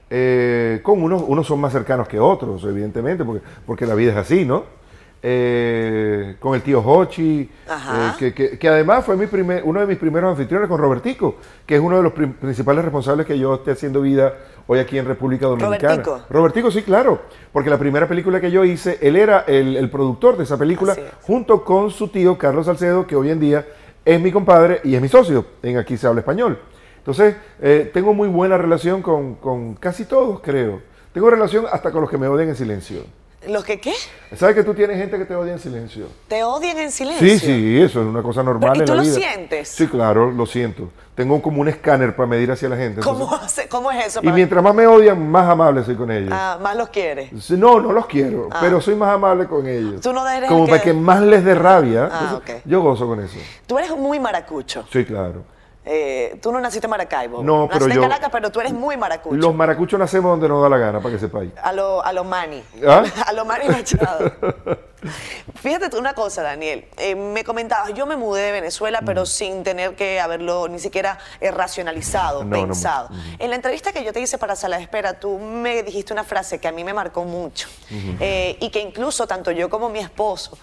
[0.10, 4.18] Eh, con unos, unos son más cercanos que otros, evidentemente, porque, porque la vida es
[4.18, 4.79] así, ¿no?
[5.22, 9.86] Eh, con el tío Hochi, eh, que, que- que además fue mi primer, uno de
[9.88, 13.72] mis primeros anfitriones con Robertico, que es uno de los principales responsables que yo esté
[13.72, 14.34] haciendo vida
[14.68, 15.96] hoy aquí en República Dominicana.
[16.04, 16.26] ¿Robertico?
[16.30, 20.38] Robertico, sí, claro, porque la primera película que yo hice, él era el, el productor
[20.38, 21.00] de esa película, es.
[21.22, 23.66] junto con su tío Carlos Salcedo, que hoy en día
[24.06, 26.60] es mi compadre y es mi socio en Aquí se habla español.
[26.98, 30.82] Entonces, eh, tengo muy buena relación con, con casi todos, creo.
[31.14, 33.02] Tengo relación hasta con los que me odian en silencio.
[33.48, 33.94] ¿Los que qué?
[34.36, 36.08] ¿Sabes que tú tienes gente que te odia en silencio?
[36.28, 37.26] ¿Te odian en silencio?
[37.26, 39.16] Sí, sí, eso es una cosa normal Pero, ¿y en tú la lo vida.
[39.16, 39.70] sientes?
[39.70, 40.90] Sí, claro, lo siento.
[41.16, 43.00] Tengo como un escáner para medir hacia la gente.
[43.02, 44.20] ¿Cómo, entonces- hace- ¿Cómo es eso?
[44.20, 46.32] y para- mientras más me odian, más amable soy con ellos.
[46.34, 47.30] Ah, más los quieres.
[47.42, 48.58] Sí, No, no los quiero, Ah.
[48.60, 50.02] pero soy más amable con ellos.
[50.02, 52.10] Tú no eres Como el para que- que más les dé rabia.
[52.12, 52.62] Ah, Entonces, ok.
[52.66, 53.38] Yo gozo con eso.
[53.68, 54.86] Tú eres muy maracucho.
[54.92, 55.44] Sí, claro.
[55.92, 57.42] Eh, tú no naciste en Maracaibo.
[57.44, 59.36] No, pero naciste yo- en Caracas, pero tú eres muy maracucho.
[59.36, 61.52] Los maracuchos nacemos donde nos da la gana, para que sepáis.
[61.64, 62.64] A lo, a lo Manny.
[62.88, 63.04] ¿Ah?
[63.26, 64.32] A lo Manny Machado.
[65.56, 66.86] Fíjate tú una cosa, Daniel.
[66.98, 71.18] Eh, me comentabas, yo me mudé de Venezuela, pero sin tener que haberlo ni siquiera
[71.42, 73.08] eh, racionalizado, No, no, pensado.
[73.08, 73.16] ujú.
[73.40, 76.24] En la entrevista que yo te hice para Sala de Espera, tú me dijiste una
[76.24, 77.68] frase que a mí me marcó mucho.
[78.20, 80.58] Eh, y que incluso tanto yo como mi esposo.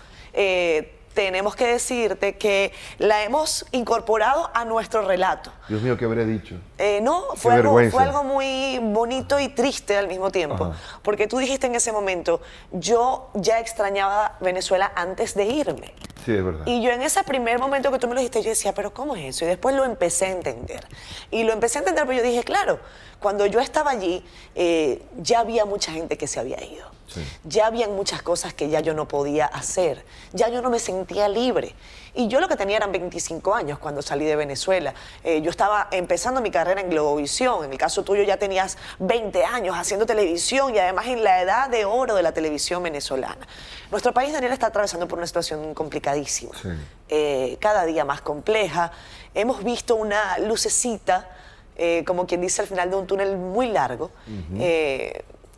[1.16, 5.50] Tenemos que decirte que la hemos incorporado a nuestro relato.
[5.66, 6.57] Dios mío, ¿qué habré dicho?
[6.76, 7.96] Eh, no, fue algo, vergüenza.
[7.96, 10.66] fue algo muy bonito y triste al mismo tiempo.
[10.66, 11.00] Ajá.
[11.02, 15.94] Porque tú dijiste en ese momento, yo ya extrañaba Venezuela antes de irme.
[16.26, 16.66] Sí, es verdad.
[16.66, 19.16] Y yo en ese primer momento que tú me lo dijiste, yo decía, pero ¿cómo
[19.16, 19.46] es eso?
[19.46, 20.87] Y después lo empecé a entender.
[21.31, 22.79] Y lo empecé a entender, pero yo dije, claro,
[23.20, 24.22] cuando yo estaba allí,
[24.55, 26.95] eh, ya había mucha gente que se había ido.
[27.07, 27.25] Sí.
[27.45, 30.05] Ya habían muchas cosas que ya yo no podía hacer.
[30.33, 31.75] Ya yo no me sentía libre.
[32.16, 34.95] Y yo lo que tenía eran 25 años cuando salí de Venezuela.
[35.23, 37.66] Eh, yo estaba empezando mi carrera en Globovisión.
[37.66, 41.69] En el caso tuyo ya tenías 20 años haciendo televisión y además en la edad
[41.69, 43.47] de oro de la televisión venezolana.
[43.90, 46.55] Nuestro país, Daniel, está atravesando por una situación complicadísima.
[46.61, 46.71] Sí.
[47.11, 48.92] Eh, cada día más compleja.
[49.35, 51.29] Hemos visto una lucecita,
[51.77, 54.11] eh, como quien dice al final de un túnel muy largo.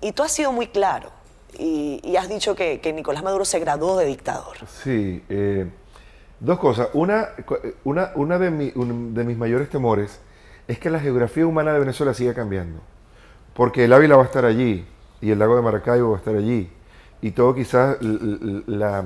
[0.00, 1.17] Y tú has sido muy claro.
[1.58, 4.56] Y, has dicho que, Nicolás Maduro se graduó de dictador.
[4.68, 5.66] Sí, eh,
[6.38, 6.88] dos cosas.
[6.92, 10.20] Una, cu- una, una de, de mis mayores temores
[10.68, 12.80] es que la geografía humana de Venezuela siga cambiando.
[13.54, 14.86] Porque el Ávila va a estar allí
[15.20, 16.70] y el lago de Maracaibo va a estar allí.
[17.20, 19.04] Y todo quizás la,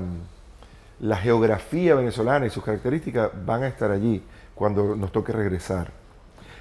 [1.00, 4.22] la geografía venezolana y sus características van a estar allí
[4.54, 5.90] cuando nos toque regresar.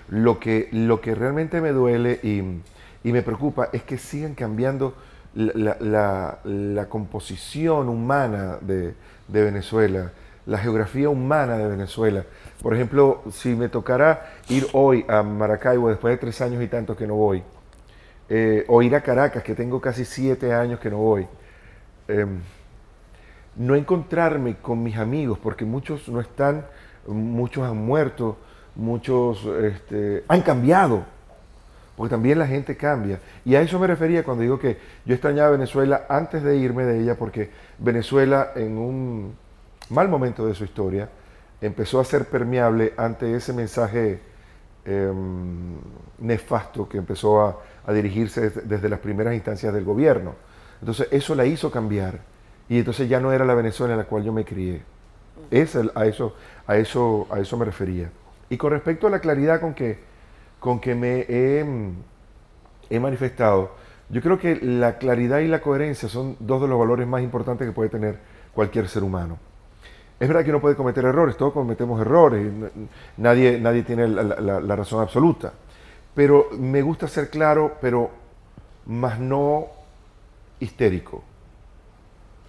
[0.08, 2.62] Lo que, lo que realmente me duele y,
[3.04, 4.93] y me preocupa es que sigan cambiando
[5.36, 8.94] la, la- la- composición humana de,
[9.28, 10.12] de Venezuela,
[10.46, 12.26] la geografía humana de Venezuela.
[12.62, 16.98] Por ejemplo, si me tocara ir hoy a Maracaibo después de tres años y tantos
[16.98, 17.44] que no voy,
[18.30, 21.28] eh, o ir a Caracas, que tengo casi siete años que no voy,
[22.08, 22.39] em,
[23.56, 26.65] no encontrarme con mis amigos, porque muchos no están,
[27.08, 28.38] muchos han muerto,
[28.76, 31.04] muchos este, han cambiado,
[31.95, 33.19] porque también la gente cambia.
[33.45, 37.01] Y a eso me refería cuando digo que yo extrañaba Venezuela antes de irme de
[37.01, 37.49] ella, porque
[37.80, 39.36] Venezuela en un
[39.89, 41.10] mal momento de su historia
[41.60, 44.19] empezó a ser permeable ante ese mensaje
[44.86, 45.77] em,
[46.19, 47.58] nefasto que empezó a,
[47.93, 50.36] dirigirse desde, las primeras instancias del gobierno.
[50.80, 52.19] Entonces eso la hizo cambiar
[52.69, 54.82] y entonces ya no era la Venezuela en la cual yo me crié.
[55.49, 56.36] Es a, eso,
[56.67, 58.10] a, eso, a eso me refería.
[58.49, 59.99] Y con respecto a la claridad con que,
[60.62, 61.91] con que me he, mm,
[62.91, 63.71] he manifestado,
[64.10, 67.67] yo creo que la claridad y la coherencia son dos de los valores más importantes
[67.67, 68.19] que puede tener
[68.54, 69.38] cualquier ser humano.
[70.19, 72.52] Es verdad que uno puede cometer errores, todos cometemos errores,
[73.17, 75.54] nadie, nadie tiene la, la- la razón absoluta.
[76.15, 78.12] Pero me gusta ser claro, pero
[78.86, 79.67] más no
[80.60, 81.24] histérico.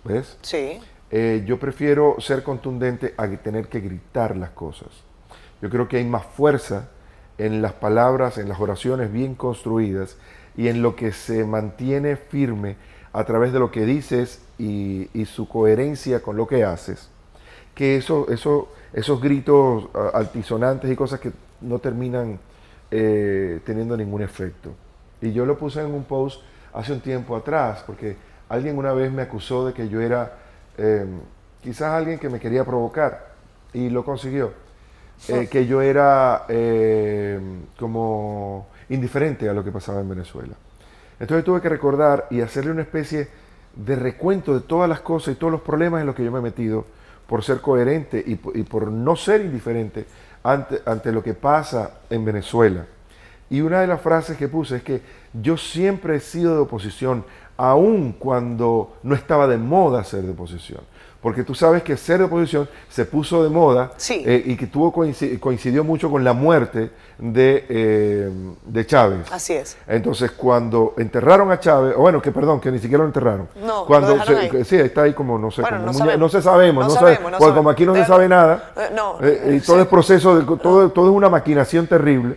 [0.05, 0.37] ¿Ves?
[0.43, 0.81] Sí.
[1.11, 4.89] Eh, yo prefiero ser contundente a tener que gritar las cosas.
[5.63, 6.89] Yo creo que hay más fuerza
[7.39, 10.17] en las palabras, en las oraciones bien construidas
[10.57, 12.77] y en lo que se mantiene firme
[13.13, 17.09] a través de lo que dices y, su coherencia con lo que haces,
[17.75, 22.39] que eso, eso, esos gritos altisonantes y cosas que no terminan
[22.91, 24.71] eh, teniendo ningún efecto.
[25.21, 26.43] Y yo lo puse en un post
[26.73, 28.17] hace un tiempo atrás, porque
[28.49, 30.39] alguien una vez me acusó de que yo era
[30.77, 31.07] eh,
[31.63, 33.33] quizás alguien que me quería provocar,
[33.73, 34.53] y lo consiguió.
[35.29, 37.39] Eh, que yo era eh,
[37.79, 40.55] como indiferente a lo que pasaba en Venezuela.
[41.21, 43.29] Entonces tuve que recordar y hacerle una especie
[43.77, 46.41] de recuento de todas las cosas y todos los problemas en los que yo me
[46.41, 46.85] he metido
[47.27, 50.07] por ser coherente y, y por no ser indiferente
[50.43, 52.85] ante, ante lo que pasa en Venezuela.
[53.49, 55.03] Y una de las frases que puse es que
[55.35, 57.25] yo siempre he sido de oposición
[57.57, 60.81] aun cuando no estaba de moda ser de oposición.
[61.21, 64.25] Porque tú sabes que ser de oposición se puso de moda Sí.
[64.27, 68.31] eh, y que tuvo coinci- coincidió mucho con la muerte de, eh,
[68.65, 69.31] de Chávez.
[69.31, 69.77] Así es.
[69.87, 73.47] Entonces, cuando enterraron a Chávez, o bueno, que perdón, que ni siquiera lo enterraron.
[73.65, 74.65] No, cuando lo se- ahí.
[74.65, 76.19] sí, está ahí como, no sé, Bueno, como no muñe- sabemos.
[76.19, 78.91] no se sabemos, No no, sabemos, sabe- porque como aquí no se sabe nada, eh,
[78.93, 79.67] no, eh, y sí.
[79.67, 82.35] todo el proceso, de, todo, todo es una maquinación terrible.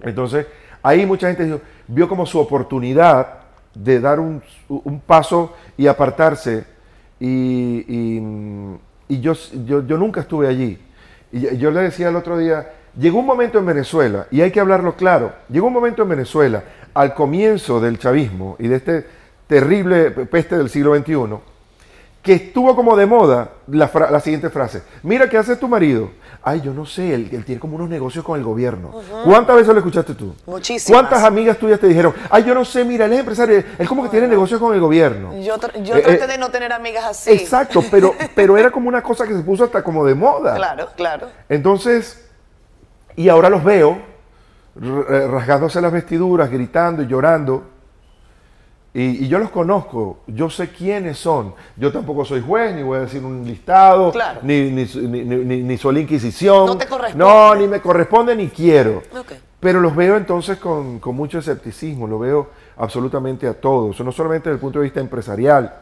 [0.00, 0.46] Entonces,
[0.82, 3.39] ahí mucha gente dijo- vio como su oportunidad
[3.74, 6.64] de dar un, un paso y apartarse.
[7.18, 9.32] Y, y- yo,
[9.64, 10.78] yo, yo nunca estuve allí.
[11.32, 14.60] Y yo le decía el otro día, llegó un momento en Venezuela, y hay que
[14.60, 16.62] hablarlo claro, llegó un momento en Venezuela,
[16.94, 19.06] al comienzo del chavismo y de este
[19.46, 21.38] terrible peste del siglo XXI,
[22.22, 24.82] que estuvo como de moda la, la siguiente frase.
[25.02, 26.10] Mira, ¿qué hace tu marido?
[26.42, 28.92] Ay, yo no sé, él, él tiene como unos negocios con el gobierno.
[29.24, 30.34] ¿Cuántas veces lo escuchaste tú?
[30.46, 31.00] Muchísimas.
[31.00, 32.14] ¿Cuántas amigas tuyas te dijeron?
[32.30, 34.80] Ay, yo no sé, mira, él es empresario, él como que tiene negocios con el
[34.80, 35.32] gobierno.
[35.40, 37.30] Yo, tra- yo Eh, traté eh, de no tener amigas así.
[37.30, 40.54] Exacto, pero, pero era como una cosa que se puso hasta como de moda.
[40.56, 41.28] Claro, claro.
[41.48, 42.26] Entonces,
[43.16, 43.98] y ahora los veo
[44.80, 47.64] r- rasgándose las vestiduras, gritando y llorando.
[48.92, 51.54] Y, y yo los conozco, yo sé quiénes son.
[51.76, 54.40] Yo tampoco soy juez, ni voy a decir un listado, Claro.
[54.42, 56.66] ni, ni, ni, ni- ni soy la Inquisición.
[56.66, 57.24] No te corresponde.
[57.24, 59.02] No, ni me corresponde ni quiero.
[59.16, 59.32] Ok.
[59.60, 62.48] Pero los veo entonces con, con mucho escepticismo, lo veo
[62.78, 65.72] absolutamente a todos, no solamente desde el punto de vista empresarial,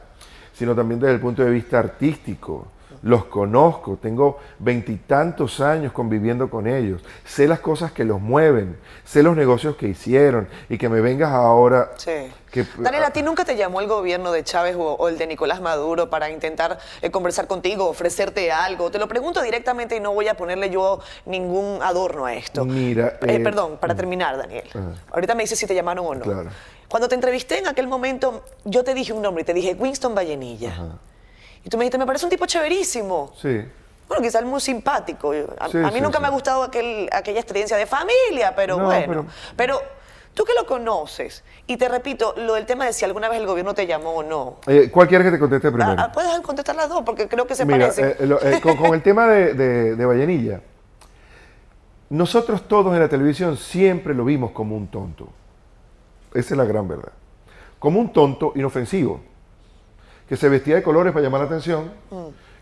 [0.53, 2.67] sino también desde el punto de vista artístico.
[3.03, 9.23] Los conozco, tengo veintitantos años conviviendo con ellos, sé las cosas que los mueven, sé
[9.23, 12.33] los negocios que hicieron y que me vengas ahora Sí.
[12.51, 15.27] que- Daniel, ¿a ti nunca te llamó el gobierno de Chávez o, o el de
[15.27, 18.91] Nicolás Maduro para intentar eh, conversar contigo, ofrecerte algo?
[18.91, 22.65] Te lo pregunto directamente y no voy a ponerle yo ningún adorno a esto.
[22.65, 24.65] Mira, Eh, eh, perdón, para terminar, Daniel.
[24.71, 24.91] Ajá.
[25.13, 26.25] Ahorita me dices si te llamaron o no.
[26.25, 26.51] Claro.
[26.89, 30.15] Cuando te entrevisté en aquel momento, yo te dije un nombre y te dije Winston
[30.15, 30.75] Vallenilla.
[31.65, 33.33] Y tú me dijiste, me parece un tipo chéverísimo.
[33.41, 33.63] Sí.
[34.09, 35.33] Bueno, quizás muy simpático.
[35.59, 36.23] A, Sí, a mí sí, nunca sí.
[36.23, 39.07] me ha gustado aquel, aquella experiencia de familia, pero No, bueno.
[39.07, 39.83] pero- Pero,
[40.35, 43.47] tú que lo conoces, y te repito, lo del tema de si alguna vez el
[43.47, 44.57] gobierno te llamó o no.
[44.67, 45.91] Eh, ¿Cuál quieres que te conteste primero?
[45.99, 48.15] Ah, ah, puedes contestar las dos, porque creo que se Mira, parecen.
[48.19, 50.61] eh, lo- eh, con, con el tema de, de, de Vallenilla,
[52.11, 55.29] nosotros todos en la televisión siempre lo vimos como un tonto.
[56.33, 57.13] Esa es la gran verdad.
[57.79, 59.21] Como un tonto inofensivo,
[60.29, 61.91] que se vestía de colores para llamar la atención,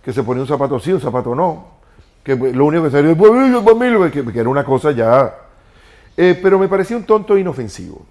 [0.02, 1.76] que se ponía un zapato sí, un zapato no,
[2.22, 5.34] que lo único que salía "Pues, que, que era una cosa ya...
[6.16, 8.06] Eh, pero me parecía un tonto inofensivo.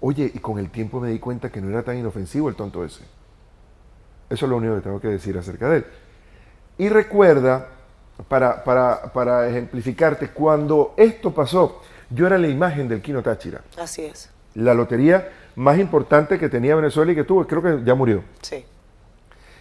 [0.00, 2.84] Oye, y con el tiempo me di cuenta que no era tan inofensivo el tonto
[2.84, 3.04] ese.
[4.28, 5.86] Eso es lo único que tengo que decir acerca de él.
[6.78, 7.68] Y recuerda,
[8.26, 11.80] para, para, para ejemplificarte, cuando esto pasó,
[12.10, 16.74] yo era la imagen del Kino Táchira, Así es, la lotería más importante que tenía
[16.76, 18.22] Venezuela y que tuvo, creo que ya murió.
[18.40, 18.64] sí,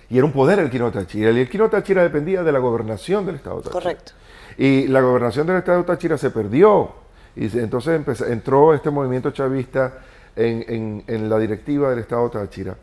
[0.10, 1.32] Y era un poder el Kino Táchira.
[1.32, 3.74] Y el Kino Táchira dependía de la gobernación del Estado Táchira.
[3.74, 4.12] correcto.
[4.58, 6.92] Y la gobernación del Estado Táchira se perdió.
[7.36, 10.00] Y entonces empezó- entró este movimiento chavista
[10.36, 12.76] en, en- en la directiva del Estado Táchira.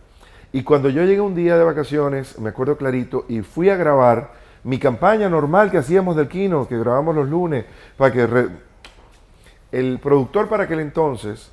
[0.53, 4.33] Y cuando yo llegué un día de vacaciones, me acuerdo clarito, y fui a grabar
[4.65, 7.65] mi campaña normal que hacíamos del Kino, que grabamos los lunes,
[7.99, 8.27] para que...
[8.27, 8.49] re-
[9.73, 11.51] el productor para aquel entonces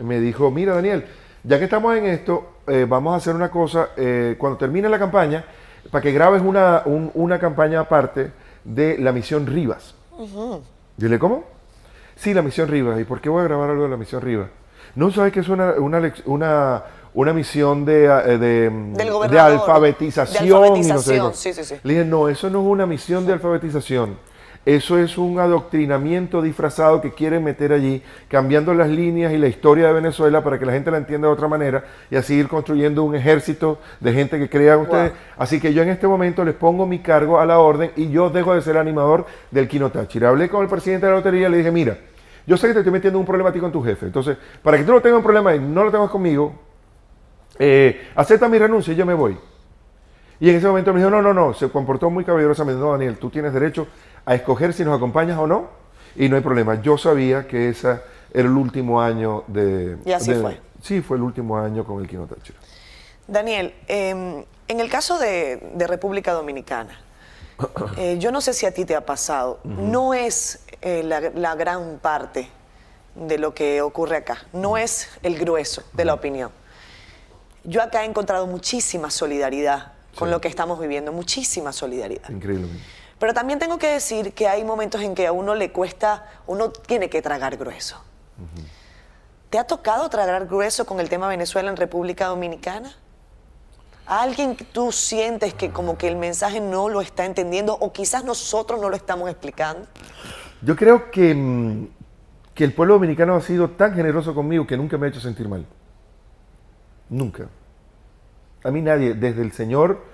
[0.00, 1.04] me dijo, mira Daniel,
[1.44, 4.98] ya que estamos en esto, eh, vamos a hacer una cosa, eh, cuando termine la
[4.98, 5.44] campaña,
[5.90, 8.30] para que grabes una, un- una campaña aparte
[8.64, 9.94] de la misión Rivas.
[10.96, 11.44] Dile, ¿cómo?
[12.16, 13.00] Sí, la misión Rivas.
[13.00, 14.48] ¿Y por qué voy a grabar algo de la misión Rivas?
[14.94, 16.82] No, ¿sabes que es una, una, una,
[17.14, 18.70] una misión de, eh, de,
[19.30, 20.44] de alfabetización?
[20.44, 21.74] de y no sé qué alfabetización, sí, sí, sí.
[21.82, 24.16] Le dije, no, eso no es una misión de alfabetización.
[24.66, 29.86] Eso es un adoctrinamiento disfrazado que quieren meter allí, cambiando las líneas y la historia
[29.86, 33.02] de Venezuela para que la gente la entienda de otra manera y así ir construyendo
[33.02, 35.12] un ejército de gente que crean ustedes.
[35.12, 35.20] Wow.
[35.38, 38.28] Así que yo en este momento les pongo mi cargo a la orden y yo
[38.28, 40.28] dejo de ser animador del Kino Táchira.
[40.28, 41.96] Hablé con el presidente de la lotería y le dije, mira,
[42.46, 44.06] yo sé que te estoy metiendo un ti con tu jefe.
[44.06, 46.52] Entonces, para que tú no tengas un problema y no lo tengas conmigo,
[47.58, 49.38] eh, acepta mi renuncia y yo me voy.
[50.40, 52.80] Y en ese momento me dijo, no, no, no, se comportó muy caballerosamente.
[52.80, 53.86] No, Daniel, tú tienes derecho
[54.26, 55.68] a escoger si nos acompañas o no,
[56.16, 56.80] y no hay problema.
[56.82, 57.88] Yo sabía que ese
[58.32, 59.96] era el último año de...
[60.04, 60.60] Y así de- fue.
[60.82, 62.58] Sí, fue el último año con el Kino Táchira.
[63.28, 67.00] Daniel, eh, en el caso de, de República Dominicana,
[67.96, 71.54] eh, yo no sé si a ti te ha pasado, no es eh, la, la
[71.54, 72.48] gran parte
[73.14, 76.50] de lo que ocurre acá, no es el grueso de la opinión.
[77.64, 80.32] Yo acá he encontrado muchísima solidaridad con Sí.
[80.32, 82.28] lo que estamos viviendo, muchísima solidaridad.
[82.30, 82.82] Increíblemente.
[83.20, 86.70] Pero también tengo que decir que hay momentos en que a uno le cuesta, uno
[86.70, 88.02] tiene que tragar grueso.
[89.50, 92.90] ¿Te ha tocado tragar grueso con el tema Venezuela en República Dominicana?
[94.06, 98.24] ¿Alguien que tú sientes que como que el mensaje no lo está entendiendo o quizás
[98.24, 99.86] nosotros no lo estamos explicando?
[100.62, 101.88] Yo creo que, mm,
[102.54, 105.46] que el pueblo dominicano ha sido tan generoso conmigo que nunca me ha hecho sentir
[105.46, 105.66] mal.
[107.10, 107.48] Nunca.
[108.64, 110.09] A mí nadie, desde el señor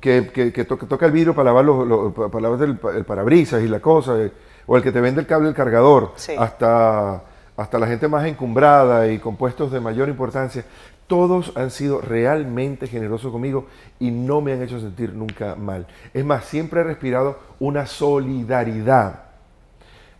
[0.00, 3.04] que, que- que toca, toca el vidrio para lavar, los, los- para lavar el, el
[3.04, 4.32] parabrisas y la cosa, eh,
[4.66, 6.32] o el que te vende el cable del cargador, Sí.
[6.38, 7.22] hasta,
[7.56, 10.64] hasta la gente más encumbrada y con puestos de mayor importancia,
[11.06, 13.66] todos han sido realmente generosos conmigo
[14.00, 15.86] y no me han hecho sentir nunca mal.
[16.12, 19.20] Es más, siempre he respirado una solidaridad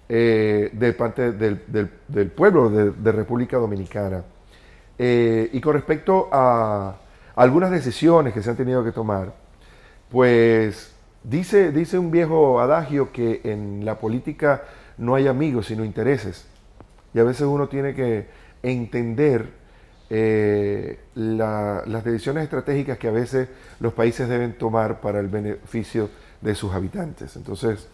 [0.08, 4.22] eh, de parte del, del- del pueblo de, de República Dominicana.
[4.98, 6.94] Eh, y con respecto a
[7.34, 9.32] algunas decisiones que se han tenido que tomar,
[10.16, 14.62] pues dice, dice un viejo adagio que en la política
[14.96, 16.46] no hay amigos, sino intereses.
[17.12, 18.26] Y a veces uno tiene que
[18.62, 19.50] entender
[20.08, 23.48] eh, la- las decisiones estratégicas que a veces
[23.78, 26.08] los países deben tomar para el beneficio
[26.40, 27.36] de sus habitantes.
[27.36, 27.86] Entonces,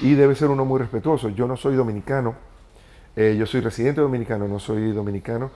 [0.00, 1.30] y debe ser uno muy respetuoso.
[1.30, 2.34] Yo no soy dominicano,
[3.16, 5.50] eh, yo soy residente dominicano, no soy dominicano,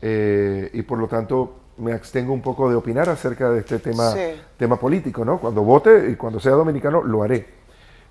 [0.00, 4.10] eh, y por lo tanto me abstengo un poco de opinar acerca de este tema,
[4.12, 4.40] Sí.
[4.56, 5.38] tema político, ¿no?
[5.38, 7.46] Cuando vote y cuando sea dominicano lo haré.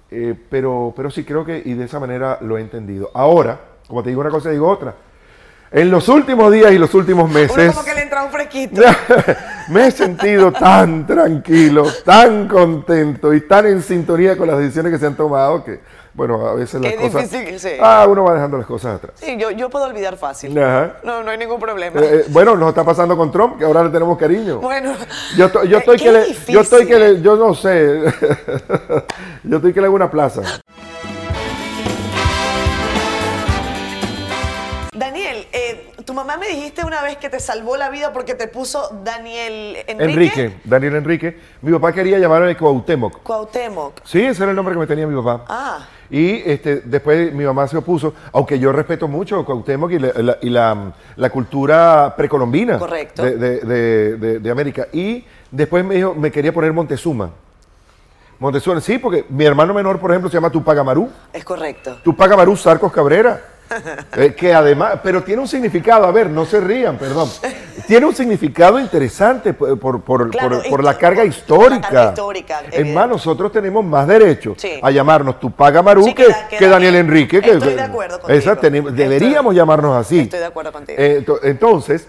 [0.10, 3.12] Eh, pero, pero sí creo que, y de esa manera lo he entendido.
[3.14, 4.96] Ahora, como te digo una cosa, digo otra.
[5.70, 8.82] En los últimos días y los últimos Uno meses como que le entra un fresquito.
[9.70, 15.00] me he sentido tan tranquilo, tan contento y tan en sintonía con las decisiones que
[15.00, 15.82] se han tomado que,
[16.18, 17.30] bueno, a veces las Qué cosas...
[17.30, 17.70] difícil, sí.
[17.80, 19.14] Ah, uno va dejando las cosas atrás.
[19.22, 20.58] Sí, yo, yo puedo olvidar fácil.
[20.58, 20.96] Ajá.
[21.04, 22.00] No, no hay ningún problema.
[22.02, 24.58] Eh, eh, bueno, nos está pasando con Trump, que ahora le tenemos cariño.
[24.60, 24.94] bueno,
[25.38, 28.02] Yo, to- yo eh, estoy que le, yo estoy que le, yo no sé,
[29.44, 30.42] yo estoy que le hago una plaza.
[34.96, 38.48] Daniel, eh, tu mamá me dijiste una vez que te salvó la vida porque te
[38.48, 40.04] puso Daniel Enrique.
[40.44, 41.40] Enrique, Daniel Enrique.
[41.62, 43.22] Mi papá quería llamarme Cuauhtémoc.
[43.22, 44.02] Cuauhtémoc.
[44.04, 45.46] Sí, ese era el nombre que me tenía mi papá.
[45.48, 50.00] Ah, Y este, después mi mamá se opuso, aunque yo respeto mucho a Cuauhtémoc y
[50.00, 53.24] la, la- y la- la cultura precolombina Correcto.
[53.24, 54.88] De, de- de- de- de América.
[54.94, 57.32] Y después me dijo, me quería poner Montezuma.
[58.40, 61.10] Montezuma, sí, porque mi hermano menor, por ejemplo, se llama Tupac Amaru.
[61.34, 61.98] es correcto.
[62.04, 63.42] Tupac Amaru Sarcos Cabrera.
[64.16, 67.30] Eh, que además, pero tiene un significado, a ver, no se rían, perdón.
[67.86, 72.10] Tiene un significado interesante por, por- por- Claro, por- la carga por la histórica.
[72.10, 72.62] histórica,
[73.08, 74.80] nosotros tenemos más derecho Sí.
[74.82, 76.96] a llamarnos Tupac Amaru Sí, que, que da- que que Daniel.
[76.96, 77.42] Enrique.
[77.42, 78.40] Que, Estoy de acuerdo contigo.
[78.40, 80.20] Esa tenemos- Estoy- deberíamos llamarnos así.
[80.22, 80.98] Estoy de acuerdo contigo.
[81.00, 82.08] Eh, ento- entonces,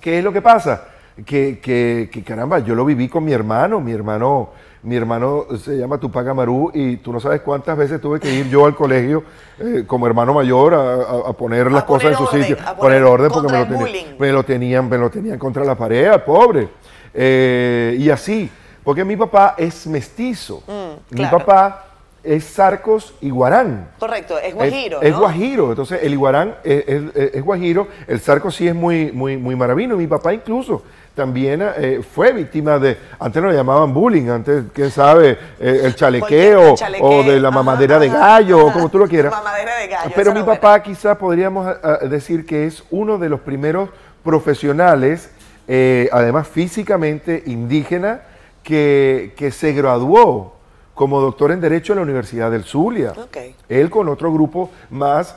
[0.00, 0.84] ¿qué es lo que pasa?
[1.24, 4.50] Que, que- que, caramba, yo lo viví con mi hermano, mi hermano,
[4.84, 8.48] mi hermano se llama Tupac Amaru y tú no sabes cuántas veces tuve que ir
[8.48, 9.24] yo al colegio
[9.58, 12.74] eh, como hermano mayor a, a- a poner las cosas en su orden, sitio, a
[12.76, 16.68] poner poner orden porque me lo, me tenían, me lo tenían contra la pared, pobre.
[17.14, 18.50] Eh, y así,
[18.82, 20.62] porque mi papá es mestizo,
[21.10, 21.38] mi claro.
[21.38, 21.84] papá
[22.22, 23.88] es Sarcos y Guarán.
[23.98, 25.18] correcto, es guajiro, Es, es ¿no?
[25.20, 29.54] guajiro, entonces el iguarán es, es- es guajiro, el zarco sí es muy, muy, muy
[29.56, 29.96] maravino.
[29.96, 30.82] Mi papá incluso
[31.14, 36.74] también eh, fue víctima de, antes lo llamaban bullying, antes, quién sabe, eh, el chalequeo
[37.00, 39.32] o de la ajá, mamadera de ajá, gallo, o como tú lo quieras.
[39.32, 43.40] Mamadera de gallo, Pero mi papá quizá podríamos ah, decir que es uno de los
[43.40, 43.90] primeros
[44.24, 45.30] profesionales,
[45.68, 48.22] eh, además físicamente indígena,
[48.64, 50.54] que, que se graduó
[50.94, 53.12] como doctor en Derecho en la Universidad del Zulia.
[53.12, 53.36] Ok.
[53.68, 55.36] Él con otro grupo más,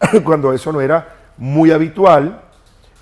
[0.24, 2.47] cuando eso no era muy habitual,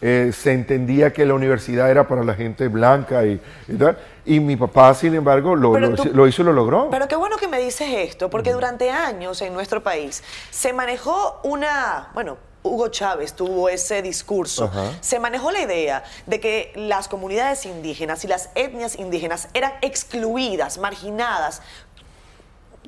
[0.03, 3.99] eh, se entendía que la universidad era para la gente blanca y, y tal.
[4.25, 6.89] Y mi papá, sin embargo, lo, lo- tú- lo hizo y lo logró.
[6.91, 11.41] Pero qué bueno que me dices esto, porque durante años en nuestro país se manejó
[11.45, 14.91] una, bueno, Hugo Chávez tuvo ese discurso, Ajá.
[15.01, 20.77] se manejó la idea de que las comunidades indígenas y las etnias indígenas eran excluidas,
[20.79, 21.63] marginadas.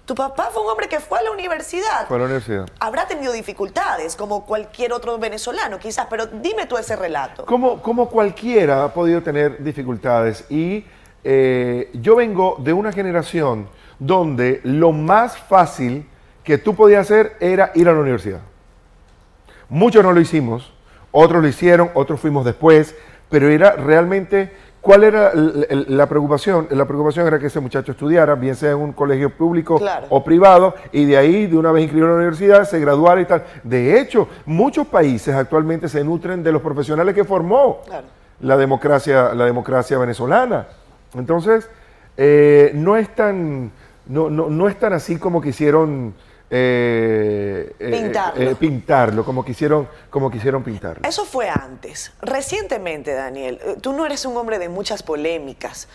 [0.09, 2.09] Tu papá fue un hombre que fue a la universidad.
[2.09, 2.67] Fue a la universidad.
[2.81, 7.45] Habrá tenido dificultades, como cualquier otro venezolano, quizás, pero dime tú ese relato.
[7.45, 10.87] Como, como cualquiera ha podido tener dificultades y
[11.25, 13.69] eh, yo vengo de una generación
[13.99, 16.09] donde lo más fácil
[16.43, 18.41] que tú podías hacer era ir a la universidad.
[19.69, 20.73] Muchos no lo hicimos,
[21.13, 22.97] otros lo hicieron, otros fuimos después,
[23.29, 26.69] pero era realmente, ¿cuál era la preocupación?
[26.71, 30.07] La preocupación era que ese muchacho estudiara, bien sea en un colegio público Claro.
[30.11, 33.25] o privado, y de ahí, de una vez inscribido en la universidad, se graduara y
[33.27, 33.45] tal.
[33.63, 38.07] De hecho, muchos países actualmente se nutren de los profesionales que formó Claro.
[38.41, 40.67] la democracia, la democracia venezolana.
[41.15, 41.69] Entonces,
[42.17, 43.71] eh, no, es tan,
[44.07, 46.15] no, no, no es tan así como quisieron
[46.51, 48.43] eh, eh, Pintarlo.
[48.51, 51.07] eh, pintarlo, como quisieron, como quisieron pintarlo.
[51.07, 52.13] Eso fue antes.
[52.23, 55.89] Recientemente, Daniel, tú no eres un hombre de muchas polémicas.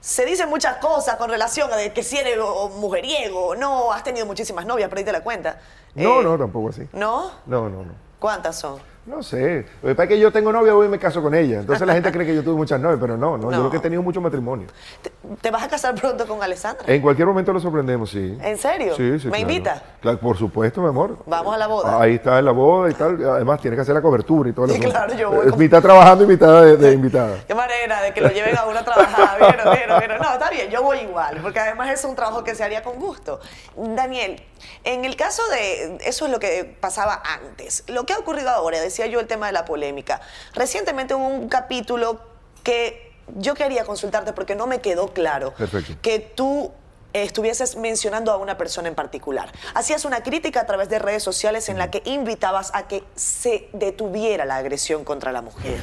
[0.00, 2.38] Se dicen muchas cosas con relación a que si eres
[2.76, 5.58] mujeriego no, has tenido muchísimas novias, perdiste la cuenta.
[5.94, 6.86] No, no, tampoco así.
[6.92, 7.32] ¿No?
[7.46, 7.92] No, no, no.
[8.18, 8.78] ¿Cuántas son?
[9.06, 9.64] No sé.
[9.82, 11.60] Lo que pasa es que yo tengo novia, voy y me caso con ella.
[11.60, 13.52] Entonces la gente cree que yo tuve muchas novias, pero no, no.
[13.52, 14.66] Yo lo que he tenido mucho matrimonio.
[15.00, 16.84] ¿Te, te vas a casar pronto con Alessandra?
[16.92, 18.36] En cualquier momento lo sorprendemos, sí.
[18.42, 18.94] ¿En serio?
[18.96, 19.26] Sí, sí.
[19.28, 19.40] ¿Me claro.
[19.40, 19.82] invita?
[20.00, 21.18] Claro, por supuesto, mi amor.
[21.26, 22.00] Vamos a la boda.
[22.00, 23.24] Ahí está en la boda y tal.
[23.28, 24.68] Además, tienes que hacer la cobertura y todo.
[24.68, 27.36] Sí, claro, yo voy Es con- mitad trabajando y mitad de, de invitada.
[27.46, 29.38] Qué manera de que lo lleven a uno a trabajar.
[29.38, 30.18] Vieron, vieron, vieron.
[30.20, 32.96] No, está bien, yo voy igual, porque además es un trabajo que se haría con
[32.96, 33.38] gusto.
[33.76, 34.42] Daniel,
[34.84, 35.98] en el caso de.
[36.04, 37.84] Eso es lo que pasaba antes.
[37.88, 40.20] Lo que ha ocurrido ahora, decía yo el tema de la polémica.
[40.54, 42.20] Recientemente hubo un capítulo
[42.62, 45.54] que yo quería consultarte porque no me quedó claro.
[45.54, 45.94] Perfecto.
[46.02, 46.72] Que tú
[47.12, 49.50] estuvieses mencionando a una persona en particular.
[49.74, 53.68] Hacías una crítica a través de redes sociales en la que invitabas a que se
[53.72, 55.80] detuviera la agresión contra la mujer.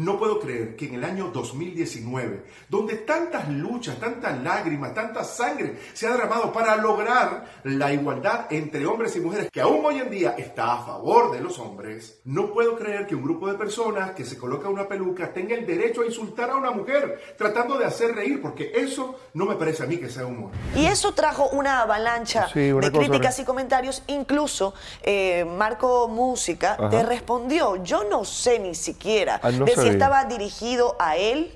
[0.00, 5.76] No puedo creer que en el año 2019, donde tantas luchas, tantas lágrimas, tanta sangre
[5.92, 10.08] se ha derramado para lograr la igualdad entre hombres y mujeres, que aún hoy en
[10.10, 14.12] día está a favor de los hombres, no puedo creer que un grupo de personas
[14.12, 17.84] que se coloca una peluca tenga el derecho a insultar a una mujer tratando de
[17.84, 20.50] hacer reír, porque eso no me parece a mí que sea humor.
[20.74, 24.02] Y eso trajo una avalancha Sí, una de cosa críticas y comentarios.
[24.06, 24.72] Incluso
[25.02, 26.88] eh, Marco Música Ajá.
[26.88, 27.76] te respondió.
[27.84, 29.89] Yo no sé ni siquiera Ah, no de si sabía.
[29.90, 31.52] Estaba dirigido a él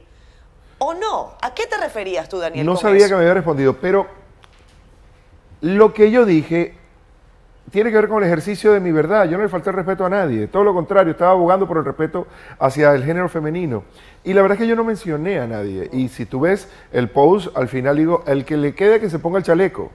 [0.79, 1.35] o no.
[1.43, 2.67] ¿A qué te referías tú, Daniel?
[2.67, 3.09] No sabía eso?
[3.09, 4.07] que me había respondido, pero
[5.61, 6.75] lo que yo dije
[7.71, 9.29] tiene que ver con el ejercicio de mi verdad.
[9.29, 10.47] Yo no le falté el respeto a nadie.
[10.47, 12.27] Todo lo contrario, estaba abogando por el respeto
[12.59, 13.85] hacia el género femenino.
[14.23, 15.89] Y la verdad es que yo no mencioné a nadie.
[15.93, 19.19] Y si tú ves el post, al final digo, el que le quede que se
[19.19, 19.91] ponga el chaleco.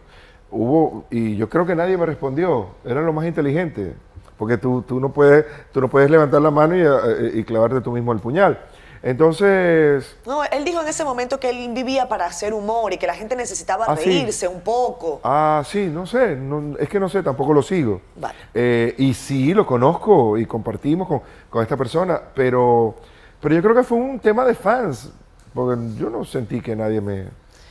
[0.52, 2.72] Hubo, y yo creo que nadie me respondió.
[2.84, 3.94] Eran los más inteligentes.
[4.40, 7.82] Porque tú, tú, no, puedes, tú no puedes levantar la mano y, eh, y clavarte
[7.82, 8.58] tú mismo el puñal.
[9.04, 13.06] Entonces, No, él dijo en ese momento que él vivía para hacer humor y que
[13.08, 14.06] la gente necesitaba Ah, sí.
[14.06, 15.20] reírse un poco.
[15.24, 18.02] Ah, sí, no sé, no- es que no sé, tampoco lo sigo.
[18.16, 18.34] Vale.
[18.54, 22.96] Eh, y sí, lo conozco y compartimos con, con esta persona, pero,
[23.42, 25.12] pero yo creo que fue un tema de fans,
[25.54, 27.26] porque yo no sentí que nadie me,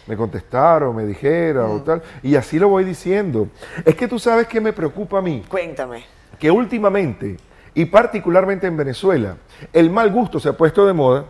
[0.07, 1.71] me contestara o me dijera Mm.
[1.77, 3.49] o tal, y así lo voy diciendo.
[3.85, 6.05] Es que tú sabes que me preocupa a mí, Cuéntame.
[6.39, 7.37] Que últimamente,
[7.75, 9.37] y particularmente en Venezuela,
[9.73, 11.27] el mal gusto se ha puesto de moda,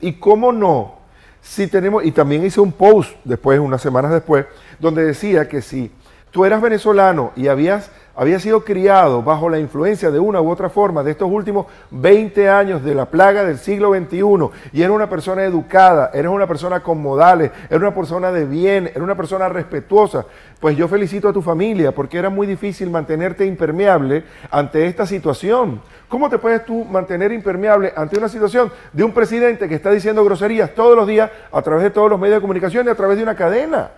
[0.00, 0.98] y cómo no,
[1.40, 4.46] si tenemos, y también hice un post después, unas semanas después,
[4.78, 5.90] donde decía que si
[6.30, 10.68] tú eras venezolano y habías, habías sido criado bajo la influencia de una u otra
[10.68, 15.08] forma de estos últimos 20 años de la plaga del siglo XXI y eres una
[15.08, 19.48] persona educada, eres una persona con modales, eres una persona de bien, eres una persona
[19.48, 20.26] respetuosa,
[20.58, 25.80] pues yo felicito a tu familia porque era muy difícil mantenerte impermeable ante esta situación.
[26.08, 30.24] ¿Cómo te puedes tú mantener impermeable ante una situación de un presidente que está diciendo
[30.24, 33.16] groserías todos los días a través de todos los medios de comunicación y a través
[33.16, 33.92] de una cadena?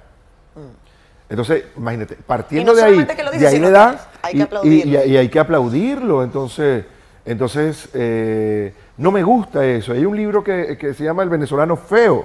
[1.30, 4.32] Entonces, imagínate, partiendo Y no de ahí, que lo dice, de ahí le das hay
[4.32, 5.04] que y, aplaudirlo.
[5.06, 6.22] y- y hay que aplaudirlo.
[6.22, 6.84] Entonces,
[7.24, 9.92] entonces eh, no me gusta eso.
[9.92, 12.24] Hay un libro que, que se llama El venezolano feo.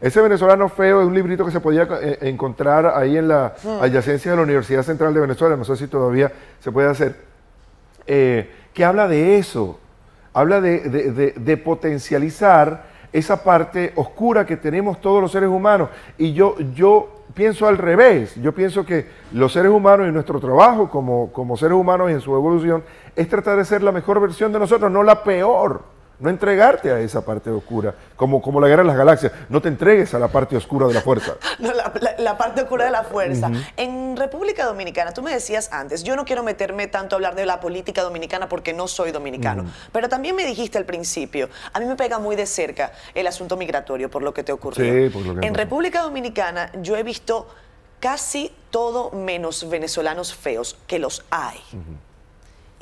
[0.00, 3.82] Ese venezolano feo es un librito que se podía eh, encontrar ahí en la Hmm.
[3.82, 7.16] adyacencia de la Universidad Central de Venezuela, no sé si todavía se puede hacer,
[8.06, 9.78] eh, que habla de eso,
[10.32, 15.90] habla de, de- de- de potencializar esa parte oscura que tenemos todos los seres humanos.
[16.16, 20.88] Y yo, yo pienso al revés, yo pienso que los seres humanos y nuestro trabajo
[20.88, 22.82] como, como seres humanos y en su evolución
[23.16, 25.82] es tratar de ser la mejor versión de nosotros, no la peor.
[26.20, 29.32] No entregarte a esa parte oscura, como, como la guerra de las galaxias.
[29.48, 31.34] No te entregues a la parte oscura de la fuerza.
[31.58, 33.50] No, la, la- la parte oscura de la fuerza.
[33.76, 37.44] En República Dominicana, tú me decías antes, yo no quiero meterme tanto a hablar de
[37.46, 41.86] la política dominicana porque no soy dominicano, pero también me dijiste al principio, a mí
[41.86, 44.84] me pega muy de cerca el asunto migratorio por lo que te ocurrió.
[44.84, 45.54] Sí, por lo que me en.
[45.54, 47.46] República Dominicana yo he visto
[47.98, 51.58] casi todo menos venezolanos feos, que los hay.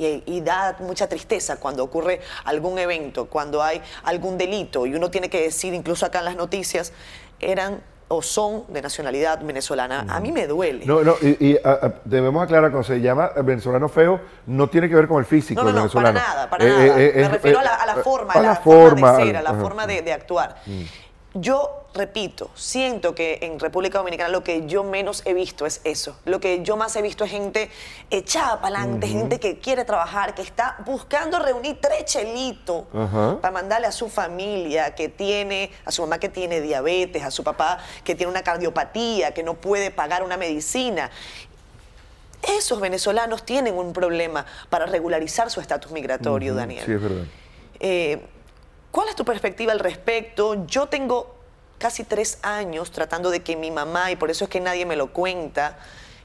[0.00, 5.10] Y, y da mucha tristeza cuando ocurre algún evento, cuando hay algún delito y uno
[5.10, 6.92] tiene que decir, incluso acá en las noticias,
[7.40, 10.06] eran o son de nacionalidad venezolana.
[10.08, 10.86] A mí me duele.
[10.86, 14.88] No, no, y, y, a- a- debemos aclarar, cuando se llama venezolano feo, no tiene
[14.88, 16.34] que ver con el físico No, no, del no, para venezolano.
[16.36, 17.00] nada, para Eh, nada.
[17.02, 18.88] eh, eh, Me refiero a eh, la, a la eh, forma, a la, la forma,
[19.08, 19.52] forma, de ser, a la.
[19.52, 19.60] Mm.
[19.60, 20.56] forma de, de actuar.
[21.40, 26.18] Yo repito, siento que en República Dominicana lo que yo menos he visto es eso.
[26.24, 27.70] Lo que yo más he visto es gente
[28.10, 33.86] echada para adelante, gente que quiere trabajar, que está buscando reunir tres chelitos para mandarle
[33.86, 38.14] a su familia que tiene, a su mamá que tiene diabetes, a su papá que
[38.14, 41.10] tiene una cardiopatía, que no puede pagar una medicina.
[42.56, 46.84] esos venezolanos tienen un problema para regularizar su estatus migratorio, Daniel.
[46.84, 47.24] Sí, es verdad.
[47.80, 48.26] Eh,
[48.90, 50.66] ¿Cuál es tu perspectiva al respecto?
[50.66, 51.34] Yo tengo
[51.78, 54.96] casi tres años tratando de que mi mamá, y por eso es que nadie me
[54.96, 55.78] lo cuenta,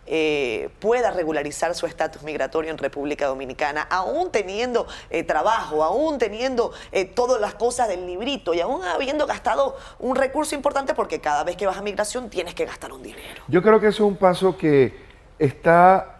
[0.05, 6.71] eh, pueda regularizar su estatus migratorio en República Dominicana, aún teniendo eh, trabajo, aún teniendo
[6.91, 11.43] eh, todas las cosas del librito y aún habiendo gastado un recurso importante porque cada
[11.43, 13.43] vez que vas a migración tienes que gastar un dinero.
[13.47, 14.93] Yo creo que eso es un paso que
[15.39, 16.17] está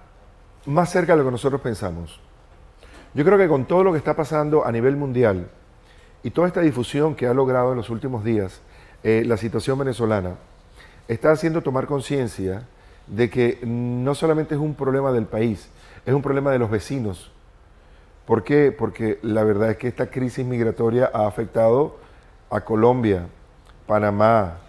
[0.66, 2.20] más cerca de lo que nosotros pensamos.
[3.14, 5.50] Yo creo que con todo lo que está pasando a nivel mundial
[6.24, 8.62] y toda esta difusión que ha logrado en los últimos días
[9.04, 10.36] la situación venezolana,
[11.10, 12.64] está haciendo tomar conciencia
[13.08, 15.70] de que no solamente es un problema del país,
[16.06, 17.32] es un problema de los vecinos.
[18.26, 18.72] ¿Por qué?
[18.72, 21.98] Porque la verdad es que esta crisis migratoria ha afectado
[22.50, 23.28] a Colombia,
[23.86, 24.60] Panamá,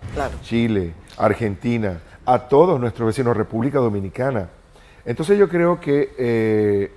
[0.42, 4.48] Chile, Argentina, a todos nuestros vecinos, República Dominicana.
[5.04, 6.92] Entonces yo creo que eh,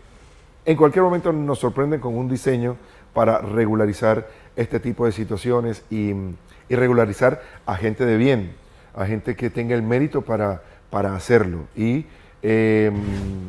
[0.66, 2.78] en cualquier momento nos sorprenden con un diseño
[3.14, 4.28] para regularizar
[4.58, 6.14] este tipo de situaciones y,
[6.70, 8.52] regularizar a gente de bien,
[8.94, 11.68] a gente que tenga el mérito para para hacerlo.
[11.76, 12.06] Y
[12.42, 12.96] em,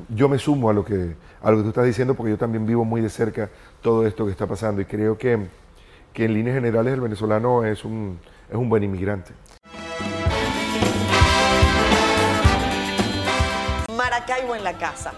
[0.08, 2.66] yo me sumo a lo, que, a lo que tú estás diciendo porque yo también
[2.66, 3.50] vivo muy de cerca
[3.82, 5.38] todo esto que está pasando y creo que,
[6.12, 9.32] que en líneas generales el venezolano es un, es un buen inmigrante.
[14.54, 15.12] En la casa.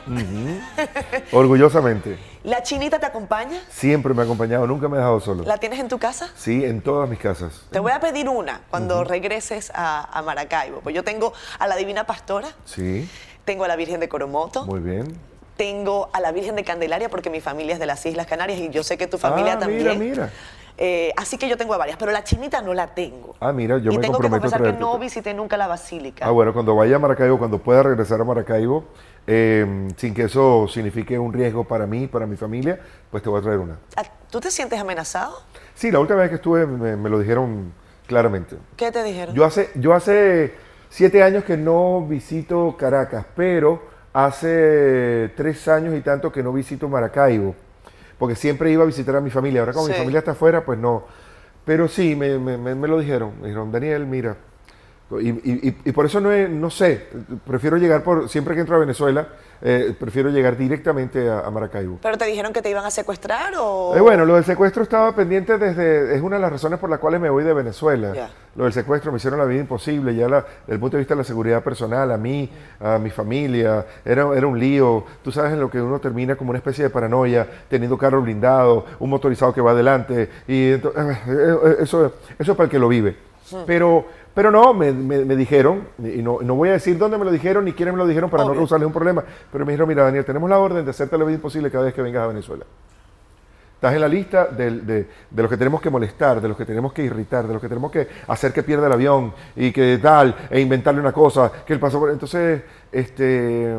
[1.33, 2.19] Orgullosamente.
[2.43, 3.61] ¿La chinita te acompaña?
[3.69, 5.45] Siempre me ha acompañado, nunca me ha dejado solo.
[5.45, 6.31] ¿La tienes en tu casa?
[6.35, 7.67] Sí, en todas mis casas.
[7.71, 10.81] Te voy a pedir una cuando regreses a, Maracaibo.
[10.81, 12.49] Pues yo tengo a la Divina Pastora.
[12.65, 13.09] Sí.
[13.45, 14.65] Tengo a la Virgen de Coromoto.
[14.65, 15.17] Muy bien.
[15.57, 18.71] Tengo a la Virgen de Candelaria porque mi familia es de las Islas Canarias y
[18.71, 19.99] yo sé que tu familia ah, también.
[19.99, 20.33] Mira, mira.
[20.83, 23.35] Eh, así que yo tengo varias, pero la chinita no la tengo.
[23.39, 26.25] Ah, mira, yo y me tengo que confesar que no visité nunca la basílica.
[26.27, 28.85] Ah, bueno, cuando vaya a Maracaibo, cuando pueda regresar a Maracaibo,
[29.27, 33.39] Em, sin que eso signifique un riesgo para mí, para mi familia, pues te voy
[33.39, 33.79] a traer una.
[33.97, 35.43] Ah, ¿Tú te sientes amenazado?
[35.75, 37.73] Sí, la última vez que estuve me, lo dijeron
[38.07, 38.57] claramente.
[38.77, 39.35] ¿Qué te dijeron?
[39.35, 40.55] Yo hace, yo hace
[40.89, 46.89] siete años que no visito Caracas, pero hace tres años y tanto que no visito
[46.89, 47.55] Maracaibo,
[48.19, 49.61] porque siempre iba a visitar a mi familia.
[49.61, 51.05] Ahora como mi familia está afuera, pues no.
[51.65, 53.35] Pero sí, me, me lo dijeron.
[53.41, 54.37] Me dijeron, Daniel, mira,
[55.19, 57.09] y, por eso no, no sé,
[57.47, 59.27] prefiero llegar por, siempre que entro a Venezuela,
[59.63, 61.99] eh, prefiero llegar directamente a, Maracaibo.
[62.01, 63.95] ¿Pero te dijeron que te iban a secuestrar o...?
[63.97, 67.01] Eh, bueno, lo del secuestro estaba pendiente desde, es una de las razones por las
[67.01, 68.31] cuales me voy de Venezuela.
[68.55, 71.19] Lo del secuestro me hicieron la vida imposible, ya desde el punto de vista de
[71.19, 72.49] la seguridad personal, a mí,
[72.79, 75.05] a mi familia, era, era un lío.
[75.23, 78.87] Tú sabes en lo que uno termina como una especie de paranoia, teniendo carro blindado,
[78.99, 80.83] un motorizado que va adelante, y eh,
[81.81, 83.31] eso, eso es para el que lo vive.
[83.67, 84.93] Pero pero no, me,
[85.35, 88.31] dijeron, y no, voy a decir dónde me lo dijeron ni quiénes me lo dijeron
[88.31, 91.17] para no causarles un problema, pero me dijeron, mira Daniel, tenemos la orden de hacerte
[91.17, 92.65] vida imposible cada vez que vengas a Venezuela.
[93.75, 96.93] Estás en la lista de, de, los que tenemos que molestar, de los que tenemos
[96.93, 100.37] que irritar, de los que tenemos que hacer que pierda el avión y que tal,
[100.51, 102.11] e inventarle una cosa, que él pasó por...
[102.11, 102.63] Entonces,
[102.93, 103.75] este...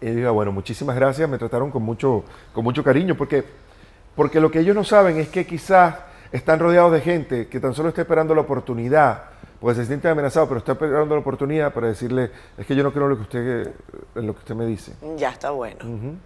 [0.00, 2.24] Y digo, bueno, muchísimas gracias, me trataron con mucho,
[2.54, 3.44] con mucho cariño, porque,
[4.14, 5.96] porque lo que ellos no saben es que quizás
[6.32, 9.24] están rodeados de gente que tan solo está esperando la oportunidad,
[9.60, 12.92] pues se siente amenazado, pero está esperando la oportunidad para decirle, es que yo no
[12.92, 13.72] creo lo que usted,
[14.14, 14.92] en lo que usted me dice.
[15.16, 15.78] Ya está bueno.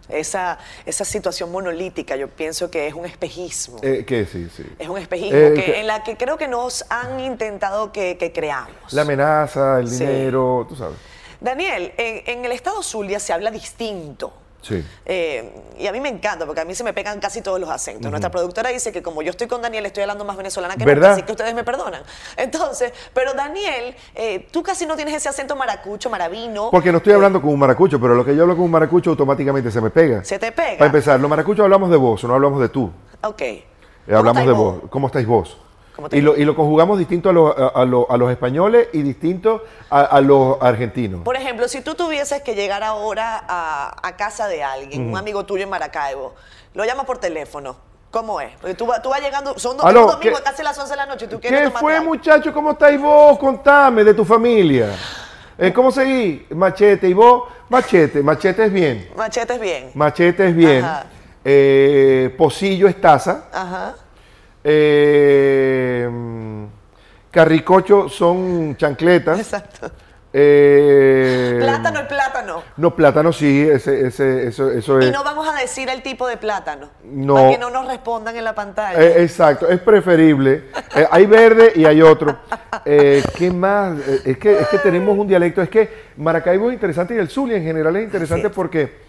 [0.08, 3.78] esa, esa situación monolítica yo pienso que es un espejismo.
[3.82, 4.64] Eh, que sí, sí.
[4.78, 8.92] Es un espejismo eh, en la que creo que nos han intentado que, creamos.
[8.92, 10.96] La amenaza, el dinero, tú sabes.
[11.40, 14.82] Daniel, en, en el estado Zulia se habla distinto Sí.
[15.04, 17.68] Eh, y a mí me encanta, porque a mí se me pegan casi todos los
[17.68, 18.10] acentos.
[18.10, 21.12] Nuestra productora dice que como yo estoy con Daniel, estoy hablando más venezolana que ¿verdad?
[21.12, 22.02] así que ustedes me perdonan.
[22.36, 26.70] Entonces, pero Daniel, eh, tú casi no tienes ese acento maracucho, maravino.
[26.70, 29.10] Porque no estoy hablando con un maracucho, pero lo que yo hablo con un maracucho
[29.10, 30.24] automáticamente se me pega.
[30.24, 30.78] Se te pega.
[30.78, 32.90] Para empezar, los maracuchos hablamos de vos, no hablamos de tú.
[33.22, 33.42] Ok.
[33.42, 33.66] Eh,
[34.12, 34.80] hablamos de vos?
[34.88, 35.58] ¿Cómo estáis vos?
[36.10, 41.22] Y lo, y lo, conjugamos distinto a, a, los españoles y distinto a, los argentinos.
[41.22, 45.62] Por ejemplo, si tú tuvieses que llegar ahora a, casa de alguien, un amigo tuyo
[45.62, 46.34] en Maracaibo,
[46.74, 47.76] lo llamas por teléfono.
[48.10, 48.52] ¿Cómo es?
[48.60, 51.26] Porque tú, tú vas llegando, son dos domingos, casi las 11 de la noche.
[51.26, 52.52] ¿tú ¿Qué fue, muchacho?
[52.52, 53.38] ¿Cómo estáis vos?
[53.38, 54.90] Contame de tu familia.
[55.58, 56.46] Eh, ¿Cómo seguí?
[56.50, 57.08] Machete.
[57.08, 57.44] ¿Y vos?
[57.68, 58.22] Machete.
[58.22, 59.10] Machete es bien.
[59.16, 59.90] Machete es bien.
[59.94, 60.84] Machete es bien.
[61.44, 63.48] Eh, pocillo es taza.
[63.52, 63.94] Ajá.
[64.64, 66.08] Eh,
[67.30, 69.38] carricocho son chancletas.
[69.38, 69.90] Exacto.
[70.36, 72.62] Eh, Plátano es plátano.
[72.76, 75.06] No, plátano sí, ese, ese, eso, eso es.
[75.06, 76.88] Y no vamos a decir el tipo de plátano.
[77.04, 77.34] No.
[77.34, 79.00] Para que no nos respondan en la pantalla.
[79.00, 80.64] Eh, exacto, es preferible.
[80.96, 82.36] Eh, hay verde y hay otro.
[82.84, 83.96] ¿Qué más?
[84.24, 85.62] Es, que, es que tenemos un dialecto.
[85.62, 89.03] Es que Maracaibo es interesante y el Zulia en general es interesante porque,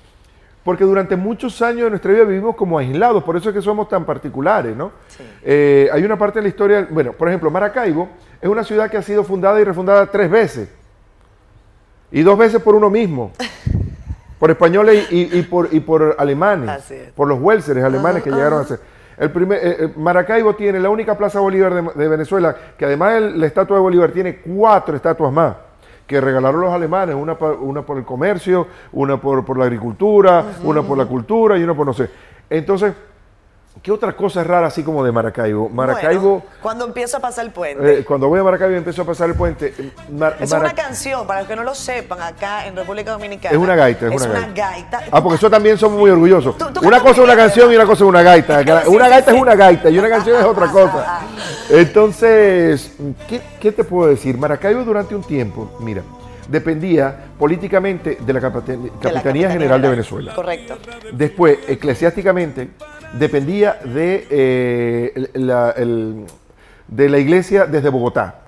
[0.65, 3.23] porque durante muchos años de nuestra vida vivimos como aislados.
[3.23, 4.91] Por eso es que somos tan particulares, ¿no?
[5.07, 5.23] Sí.
[5.43, 6.87] Eh, hay una parte de la historia.
[6.89, 8.09] Bueno, por ejemplo, Maracaibo
[8.41, 10.67] es una ciudad que ha sido fundada y refundada tres veces.
[12.11, 13.31] Y dos veces por uno mismo.
[14.39, 16.69] Por españoles y, y- y por, y por alemanes.
[17.15, 18.79] Por los Welseres alemanes que llegaron a ser.
[19.17, 23.13] El primer, eh, eh, Maracaibo tiene la única Plaza Bolívar de, de Venezuela, que además
[23.13, 25.55] de la estatua de Bolívar tiene cuatro estatuas más,
[26.07, 30.43] que regalaron los alemanes, una, pa- una por el comercio, una por, por la agricultura,
[30.63, 32.09] una por la cultura y una por no sé.
[32.49, 32.93] Entonces,
[33.85, 35.69] ¿qué otra cosa es rara así como de Maracaibo?
[35.69, 37.99] Maracaibo, Bueno, cuando empiezo a pasar el puente.
[37.99, 40.73] eh, cuando voy a Maracaibo y empiezo a pasar el puente, eh, Mar- es una
[40.73, 43.55] canción, para los que no lo sepan, acá en República Dominicana.
[43.55, 45.01] Es una gaita, es Es una gaita.
[45.11, 46.57] Ah, porque eso también somos muy orgullosos.
[46.57, 48.59] Tú- tú una cosa es una canción y una cosa es una gaita.
[48.87, 51.19] Una gaita es una gaita y una canción es otra cosa.
[51.69, 52.91] Entonces,
[53.29, 54.35] ¿qué, qué te puedo decir?
[54.37, 56.01] Maracaibo durante un tiempo, mira,
[56.47, 60.33] dependía políticamente de la Capita- De la Capitanía General de Venezuela.
[60.33, 60.77] Correcto.
[61.11, 62.69] Después, eclesiásticamente,
[63.19, 66.25] dependía de, eh, la, el-
[66.87, 68.41] de la iglesia desde Bogotá.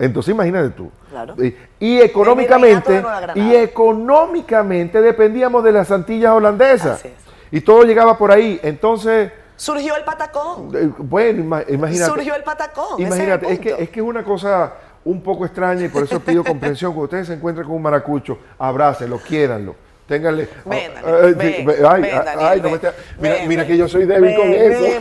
[0.00, 0.90] Entonces, imagínate tú.
[1.10, 1.34] Claro.
[1.80, 3.02] Y, económicamente,
[3.34, 7.02] y económicamente dependíamos de las Antillas holandesas.
[7.50, 8.60] Y todo llegaba por ahí.
[8.62, 10.70] Entonces, Surgió el patacón.
[10.74, 12.10] eh, bueno, ima- imagínate.
[12.12, 13.00] Surgió el patacón.
[13.00, 15.88] ese es el Imagínate, es, que, es que es una cosa un poco extraña y
[15.88, 16.92] por eso pido comprensión.
[16.92, 19.74] Cuando ustedes se encuentren con un maracucho, abrácenlo, quiéranlo.
[20.06, 20.44] Ténganle.
[20.46, 20.92] Sí, ven,
[21.66, 23.72] ve- ay, ven, ah, ay, no me está- mira, ven, mira ven.
[23.72, 25.00] que yo soy débil con eso.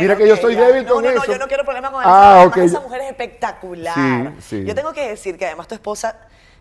[0.00, 0.66] mira que yo soy ya.
[0.68, 1.18] débil no, con no, eso.
[1.26, 2.48] No, yo no quiero problemas con Ah, eso.
[2.48, 2.52] ok.
[2.56, 3.94] Además, esa mujer es espectacular.
[4.40, 4.64] Sí, sí.
[4.64, 6.16] Yo tengo que decir que además tu esposa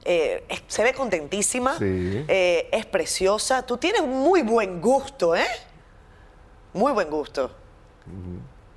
[0.09, 2.25] eh, es- se ve contentísima, Sí.
[2.27, 3.65] eh, es preciosa.
[3.65, 5.47] Tú tienes muy buen gusto, ¿eh?
[6.73, 7.51] Muy buen gusto.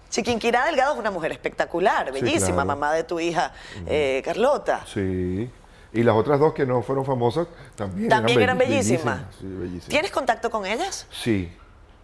[0.08, 2.66] Chiquinquirá Delgado es una mujer espectacular, bellísima, claro.
[2.66, 3.52] mamá de tu hija
[3.86, 4.84] eh, Carlota.
[4.92, 5.48] Sí.
[5.92, 9.22] Y las otras dos que no fueron famosas también, También eran be- bellísimas.
[9.40, 9.88] Sí, bellísimas.
[9.88, 11.06] ¿Tienes contacto con ellas?
[11.10, 11.50] Sí.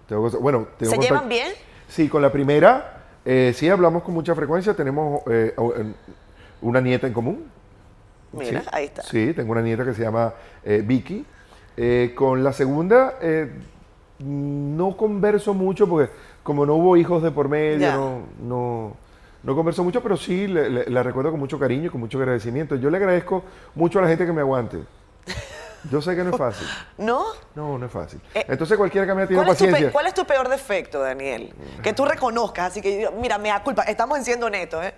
[0.09, 1.49] Tengo bueno, tengo ¿Se contacto- llevan bien?
[1.89, 4.74] Sí, con la primera, eh, sí hablamos con mucha frecuencia.
[4.74, 5.55] Tenemos eh,
[6.62, 7.45] una nieta en común.
[8.32, 9.03] Mira, Sí, ahí está.
[9.05, 10.34] Sí, tengo una nieta que se llama
[10.64, 11.24] eh, Vicky.
[12.16, 13.14] Con la segunda,
[14.18, 16.11] no converso mucho porque
[16.43, 18.97] como no hubo hijos de por medio, no,
[19.47, 22.19] no converso mucho, pero sí le- le- la recuerdo con mucho cariño y con mucho
[22.19, 22.75] agradecimiento.
[22.75, 23.45] Yo le agradezco
[23.77, 24.79] mucho a la gente que me aguante.
[25.89, 26.67] Yo sé que no es fácil.
[26.99, 27.25] ¿No?
[27.55, 28.21] No, no es fácil.
[28.35, 29.93] Eh, Entonces cualquiera que me ha tenido ¿Cuál es, tu paciencia.
[29.93, 31.55] cuál es tu peor defecto, Daniel?
[31.81, 34.95] Que tú reconozcas, así que, mira, me da culpa, estamos siendo honestos, ¿eh?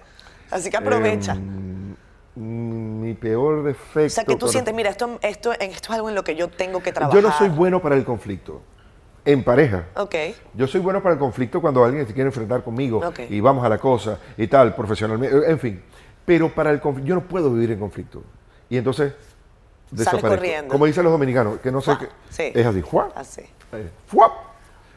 [0.51, 1.33] Así que aprovecha.
[1.33, 1.95] Em,
[2.37, 4.07] mm, mi peor defecto.
[4.07, 6.49] o sea, que tú sientes, mira, esto, esto, esto es algo en lo que yo
[6.49, 7.21] tengo que trabajar.
[7.21, 8.63] Yo no soy bueno para el conflicto.
[9.31, 9.85] En pareja.
[9.97, 10.15] Ok.
[10.55, 13.69] Yo soy bueno para el conflicto cuando alguien se quiere enfrentar conmigo y vamos a
[13.69, 15.83] la cosa y tal, profesionalmente, en fin.
[16.25, 18.23] Pero para el conflicto, yo no puedo vivir en conflicto.
[18.71, 19.13] Y entonces
[19.91, 20.29] desaparezco.
[20.29, 20.73] corriendo.
[20.73, 22.07] Como dicen los dominicanos, que no sé qué.
[22.31, 22.53] Sí.
[22.59, 22.83] Es así.
[23.15, 23.43] Así.
[23.73, 24.33] Eh, ¡fuap!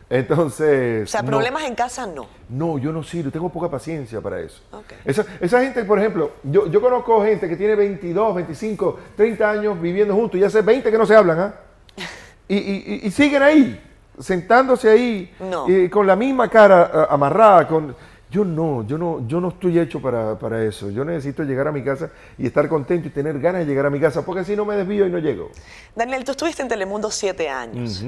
[0.09, 1.03] Entonces.
[1.03, 1.27] O sea, no.
[1.27, 2.27] problemas en casa no.
[2.49, 4.61] No, yo no sirvo, tengo poca paciencia para eso.
[4.71, 4.93] Ok.
[5.03, 9.82] Esa, esa gente, por ejemplo, yo, yo conozco gente que tiene 22, 25, 30 años
[9.82, 11.53] viviendo juntos y hace 20 que no se hablan, ¿ah?
[12.47, 13.82] Y, y- y- y siguen ahí,
[14.20, 15.66] sentándose ahí, No.
[15.89, 17.95] con la misma cara ah, amarrada, con...
[18.32, 20.89] Yo no, yo no, yo no estoy hecho para, para eso.
[20.89, 23.89] Yo necesito llegar a mi casa y estar contento y tener ganas de llegar a
[23.89, 25.51] mi casa, porque si no me desvío y no llego.
[25.95, 28.05] Daniel, tú estuviste en Telemundo siete años.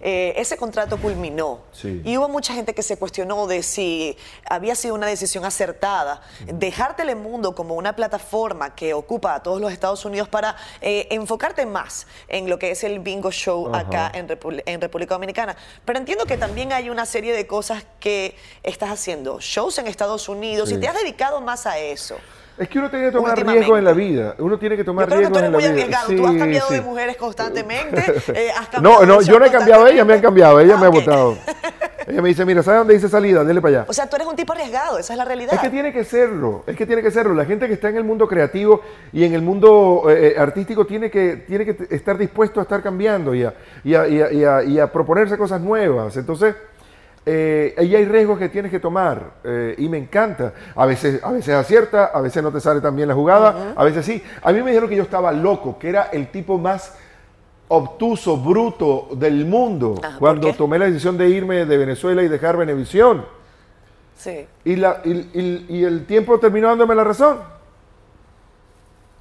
[0.00, 1.60] Eh, ese contrato culminó.
[1.72, 2.02] Sí.
[2.04, 4.18] Y hubo mucha gente que se cuestionó de si
[4.48, 9.72] había sido una decisión acertada dejar Telemundo como una plataforma que ocupa a todos los
[9.72, 13.78] Estados Unidos para eh, enfocarte más en lo que es el bingo show Ajá.
[13.78, 14.26] acá en,
[14.66, 15.56] en República Dominicana.
[15.86, 19.40] Pero entiendo que también hay una serie de cosas que estás haciendo.
[19.64, 20.74] Shows en Estados Unidos Sí.
[20.74, 22.16] y te has dedicado más a eso.
[22.58, 24.34] Es que uno tiene que tomar riesgos en la vida.
[24.38, 25.96] Uno tiene que tomar Yo creo que tú riesgos eres en muy la vida.
[26.04, 26.16] arriesgado.
[26.22, 26.74] tú has Sí, cambiado sí.
[26.74, 28.14] de mujeres constantemente.
[28.34, 30.86] eh, has No, no, yo no he cambiado, ellas me han cambiado, ella Ah, me
[30.86, 30.94] ha ok.
[30.94, 31.38] votado.
[32.06, 33.42] Ella me dice, mira, ¿sabes dónde dice salida?
[33.44, 33.86] Dele para allá.
[33.88, 35.54] O sea, tú eres un tipo arriesgado, esa es la realidad.
[35.54, 37.32] Es que tiene que serlo, es que tiene que serlo.
[37.32, 40.84] La gente que está en el mundo creativo y en el mundo eh, eh, artístico
[40.84, 44.32] tiene que, tiene que estar dispuesto a estar cambiando y a, y a- y a-
[44.34, 46.14] y a- y a proponerse cosas nuevas.
[46.18, 46.54] Entonces,
[47.26, 50.52] eh, ahí hay riesgos que tienes que tomar eh, y me encanta.
[50.76, 53.84] A veces, a veces acierta, a veces no te sale tan bien la jugada, a
[53.84, 54.22] veces sí.
[54.42, 56.94] A mí me dijeron que yo estaba loco, que era el tipo más
[57.68, 62.28] obtuso, bruto del mundo Ah, ¿por cuando tomé la decisión de irme de Venezuela y
[62.28, 63.24] dejar Venevisión.
[64.16, 64.46] Sí.
[64.64, 67.38] Y, la, y, y- y el tiempo terminó dándome la razón.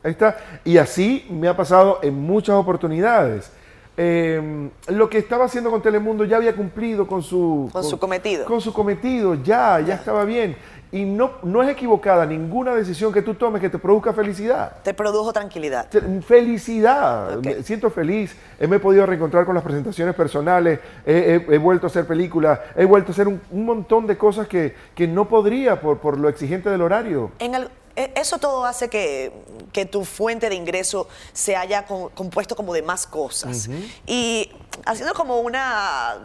[0.03, 0.37] Ahí está.
[0.65, 3.51] Y así me ha pasado en muchas oportunidades.
[3.95, 8.45] Eh, lo que estaba haciendo con Telemundo ya había cumplido con su, Con su cometido.
[8.45, 10.55] Con su cometido, ya, ya estaba bien.
[10.91, 14.73] Y no, no es equivocada ninguna decisión que tú tomes que te produzca felicidad.
[14.83, 15.87] Te produjo tranquilidad.
[16.21, 21.55] Felicidad, me siento feliz, Eh, me he podido reencontrar con las presentaciones personales, he, he-
[21.55, 24.75] he vuelto a hacer películas, he vuelto a hacer un, un montón de cosas que,
[24.93, 27.31] que no podría por, por lo exigente del horario.
[27.39, 29.31] En al- e- eso todo hace que,
[29.71, 33.69] que tu fuente de ingreso se haya compuesto como de más cosas.
[34.07, 34.51] Y
[34.85, 36.17] haciendo como una.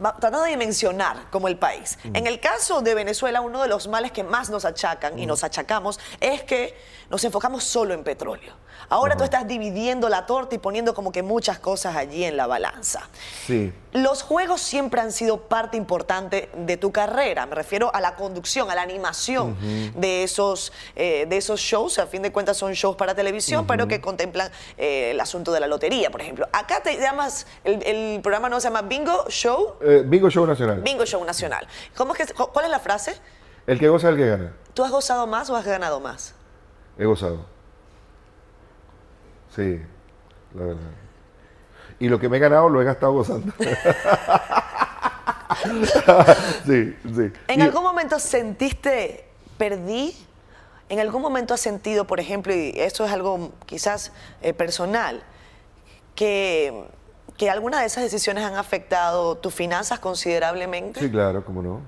[0.00, 1.98] tratando de dimensionar como el país.
[2.04, 5.44] En el caso de Venezuela, uno de los males que más nos achacan y nos
[5.44, 6.76] achacamos es que
[7.10, 8.54] nos enfocamos solo en petróleo.
[8.88, 12.46] Ahora tú estás dividiendo la torta y poniendo como que muchas cosas allí en la
[12.46, 13.08] balanza.
[13.46, 13.72] Sí.
[13.92, 17.46] Los juegos siempre han sido parte importante de tu carrera.
[17.46, 19.56] Me refiero a la conducción, a la animación
[19.94, 21.98] de, esos, eh, de esos shows.
[21.98, 25.60] A fin de cuentas son shows para televisión, pero que contemplan eh, el asunto de
[25.60, 26.46] la lotería, por ejemplo.
[26.52, 30.80] Acá te llamas, el, el programa no se llama Bingo Show, Eh, Bingo Show Nacional.
[30.82, 31.66] Bingo Show Nacional.
[31.96, 33.16] ¿Cómo es que, ¿Cuál es la frase?
[33.66, 34.52] El que goza es el que gana.
[34.74, 36.34] ¿Tú has gozado más o has ganado más?
[36.98, 37.44] He gozado.
[39.58, 39.82] Sí,
[40.54, 40.90] la verdad.
[41.98, 43.52] Y lo que me he ganado lo he gastado gozando.
[46.64, 47.32] sí, sí.
[47.48, 49.24] ¿En Y- algún momento sentiste,
[49.56, 50.14] perdí?
[50.88, 55.22] ¿En algún momento has sentido, por ejemplo, y esto es algo quizás eh, personal,
[56.14, 56.84] que,
[57.36, 61.00] que alguna de esas decisiones han afectado tus finanzas considerablemente?
[61.00, 61.80] Sí, claro, cómo no.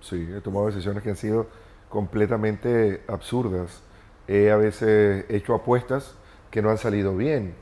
[0.00, 1.48] Sí, he tomado decisiones que han sido
[1.90, 3.82] completamente absurdas.
[4.26, 6.14] He a veces hecho apuestas
[6.50, 7.54] que no han salido bien.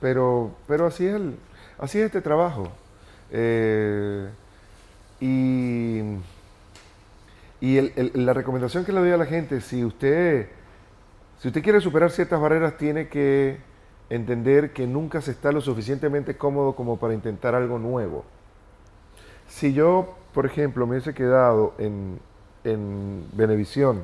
[0.00, 1.36] Pero, pero así, es el,
[1.78, 2.70] así es este trabajo.
[3.30, 4.28] Eh,
[5.20, 6.02] y
[7.64, 7.80] y
[8.12, 10.48] la recomendación que le doy a la gente, si usted,
[11.40, 13.56] si usted quiere superar ciertas barreras, tiene que
[14.10, 18.26] entender que nunca se está lo suficientemente cómodo como para intentar algo nuevo.
[19.48, 22.18] Si yo, por ejemplo, me hubiese quedado en,
[22.64, 24.02] en Venevisión,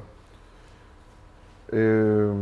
[1.71, 2.33] eh,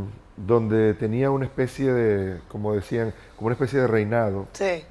[0.47, 4.85] donde tenía una especie de, como decían, como una especie de reinado, Sí.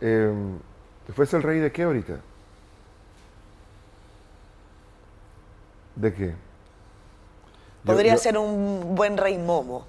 [0.00, 0.32] eh,
[1.14, 2.16] ¿fuese el rey de qué ahorita?
[5.96, 6.34] ¿De qué?
[7.84, 9.86] Podría yo- ser un buen rey momo.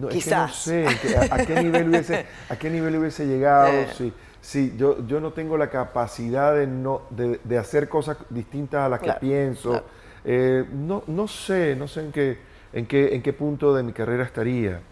[0.00, 0.48] no, es que Quizás.
[0.50, 0.86] no sé
[1.30, 3.68] a, qué nivel hubiese, a qué nivel hubiese llegado.
[3.68, 3.88] Eh.
[3.96, 8.82] Si, si yo, yo no tengo la capacidad de, no, de, de hacer cosas distintas
[8.82, 9.70] a las Claro, que pienso.
[9.70, 9.84] claro.
[10.24, 12.38] Eh, no, no sé, no sé en qué,
[12.74, 14.82] en, qué, en qué punto de mi carrera estaría.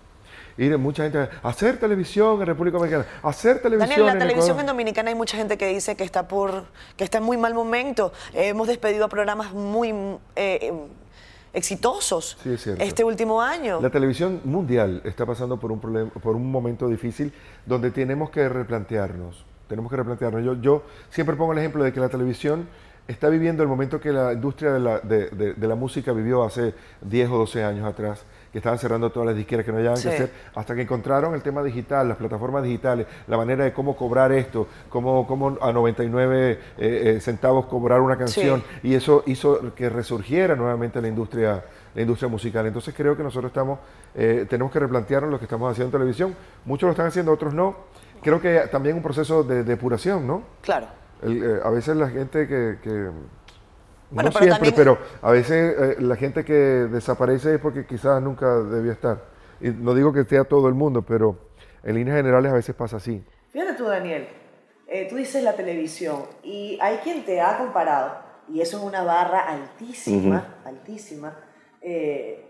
[0.59, 4.61] Y mucha gente, hacer televisión en República Dominicana, hacer televisión Daniel, la en televisión Ecuador".
[4.61, 6.65] en Dominicana hay mucha gente que dice que está por
[6.97, 8.13] que está en muy mal momento.
[8.35, 9.95] Eh, hemos despedido a programas muy
[10.37, 10.73] eh,
[11.55, 13.81] exitosos Sí, es este último año.
[13.81, 17.33] La televisión mundial está pasando por un, problema, por un momento difícil
[17.65, 19.45] donde tenemos que replantearnos.
[19.69, 20.45] Tenemos que replantearnos.
[20.45, 22.69] Yo, yo siempre pongo el ejemplo de que la televisión
[23.09, 26.43] está viviendo el momento que la industria de la, de- de- de la música vivió
[26.45, 29.97] hace 10 o 12 años atrás, que estaban cerrando todas las disqueras que no hallaban
[29.97, 30.09] Sí.
[30.09, 33.97] que hacer, hasta que encontraron el tema digital, las plataformas digitales, la manera de cómo
[33.97, 39.75] cobrar esto, cómo, cómo a 99 eh, eh, centavos cobrar una canción, y eso hizo
[39.75, 42.67] que resurgiera nuevamente la industria, la industria musical.
[42.67, 43.79] Entonces creo que nosotros estamos,
[44.15, 46.35] eh, tenemos que replantearnos lo que estamos haciendo en televisión.
[46.67, 47.75] Muchos lo están haciendo, otros no.
[48.23, 50.43] Creo que también un proceso de depuración, ¿no?
[50.61, 50.87] Claro.
[51.23, 52.79] El, eh, a veces la gente que...
[52.83, 53.11] que-
[54.11, 57.87] Bueno, no pero siempre, también- pero a veces eh, la gente que desaparece es porque
[57.87, 59.25] quizás nunca debía estar.
[59.61, 61.39] Y no digo que sea todo el mundo, pero
[61.83, 63.25] en líneas generales a veces pasa así.
[63.51, 64.29] Fíjate tú, Daniel,
[64.89, 68.19] eh, tú dices la televisión y hay quien te ha comparado,
[68.49, 71.39] y eso es una barra altísima, altísima,
[71.81, 72.45] eh,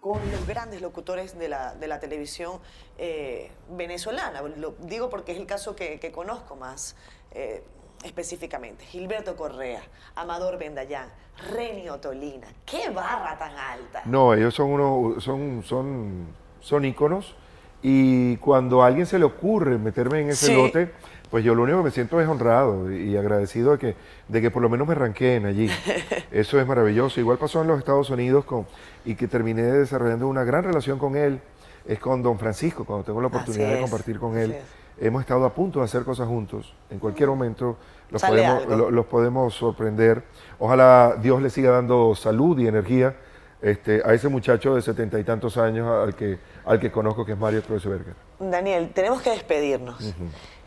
[0.00, 2.58] con los grandes locutores de la, de la televisión
[2.98, 4.42] eh, venezolana.
[4.42, 6.96] Lo digo porque es el caso que, que conozco más
[7.32, 7.64] eh,
[8.04, 8.84] específicamente.
[8.84, 9.82] Gilberto Correa,
[10.14, 11.08] Amador Bendayán,
[11.52, 12.46] Renio Tolina.
[12.64, 14.02] ¡Qué barra tan alta!
[14.04, 16.26] No, ellos son unos, son, son,
[16.60, 17.34] son íconos
[17.82, 20.54] y cuando a alguien se le ocurre meterme en ese Sí.
[20.54, 20.90] lote,
[21.30, 23.96] pues yo lo único que me siento es honrado y agradecido de que,
[24.28, 25.68] de que por lo menos me ranqueen allí.
[26.30, 27.20] Eso es maravilloso.
[27.20, 28.66] Igual pasó en los Estados Unidos con,
[29.04, 31.40] y que terminé desarrollando una gran relación con él,
[31.86, 34.50] es con don Francisco, cuando tengo la oportunidad de compartir con así él.
[34.52, 34.62] es.
[34.98, 36.72] Hemos estado a punto de hacer cosas juntos.
[36.90, 37.76] En cualquier momento
[38.10, 38.76] los podemos, algo.
[38.76, 40.22] lo- los podemos sorprender.
[40.58, 43.14] Ojalá Dios le siga dando salud y energía
[43.60, 47.32] este, a ese muchacho de setenta y tantos años al que, al que conozco, que
[47.32, 48.14] es Mario Kreuzberger.
[48.38, 50.14] Daniel, tenemos que despedirnos.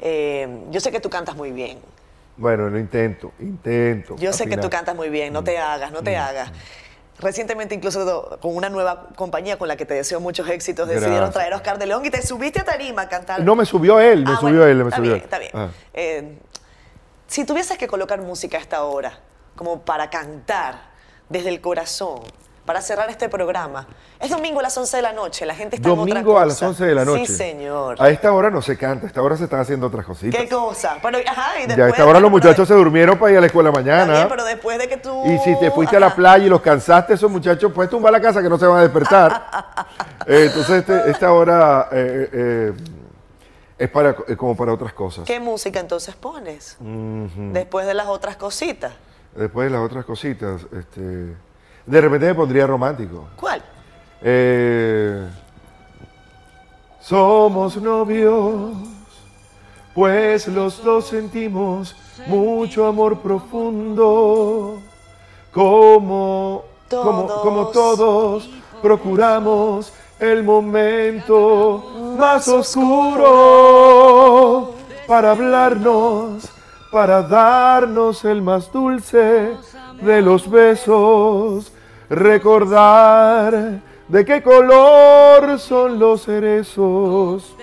[0.02, 1.80] Eh, yo sé que tú cantas muy bien.
[2.38, 4.16] Bueno, lo intento, intento.
[4.18, 6.52] Yo sé que tú cantas muy bien, no te hagas, no te hagas.
[7.20, 11.34] Recientemente, incluso con una nueva compañía con la que te deseo muchos éxitos, decidieron Gracias.
[11.36, 13.42] traer a Oscar de León y te subiste a tarima a cantar.
[13.42, 15.24] No, me subió él, me Ah, subió bueno, él, me está subió bien, él.
[15.24, 15.52] está bien.
[15.54, 15.68] Ah.
[15.94, 16.38] Eh,
[17.28, 19.20] si tuvieses que colocar música a esta hora,
[19.56, 20.90] como para cantar
[21.28, 22.22] desde el corazón,
[22.66, 23.88] para cerrar este programa,
[24.20, 26.46] es domingo a las 11 de la noche, la gente está en otra Domingo a
[26.46, 26.68] las cosa.
[26.68, 27.26] 11 de la noche.
[27.26, 27.96] Sí, señor.
[28.00, 30.40] A esta hora no se canta, a esta hora se están haciendo otras cositas.
[30.40, 30.98] ¿Qué cosa?
[31.02, 33.42] Pero, ajá, y Ya a después- esta hora los muchachos se durmieron para ir a
[33.42, 34.14] la escuela mañana.
[34.14, 35.26] bien, pero después de que tú...
[35.26, 38.22] Y si te fuiste a la playa y los cansaste, esos muchachos, pues tumba la
[38.22, 39.50] casa que no se van a despertar.
[40.28, 42.74] Eh, entonces, este- esta hora eh, eh,
[43.80, 45.24] es para, como para otras cosas.
[45.26, 46.78] ¿Qué música entonces pones?
[46.80, 48.92] Después de las otras cositas.
[49.34, 51.34] Después de las otras cositas, este,
[51.90, 53.28] de repente me pondría romántico.
[53.36, 53.62] ¿Cuál?
[54.22, 55.28] Eh,
[57.02, 58.72] somos novios,
[59.94, 61.96] pues los dos sentimos
[62.28, 64.82] mucho amor profundo,
[65.52, 68.50] como como, como todos
[68.82, 73.26] procuramos el momento más oscuro
[75.08, 76.50] para hablarnos,
[76.92, 79.56] para darnos el más dulce
[80.02, 81.72] de los besos,
[82.10, 87.56] recordar de qué color son los cerezos,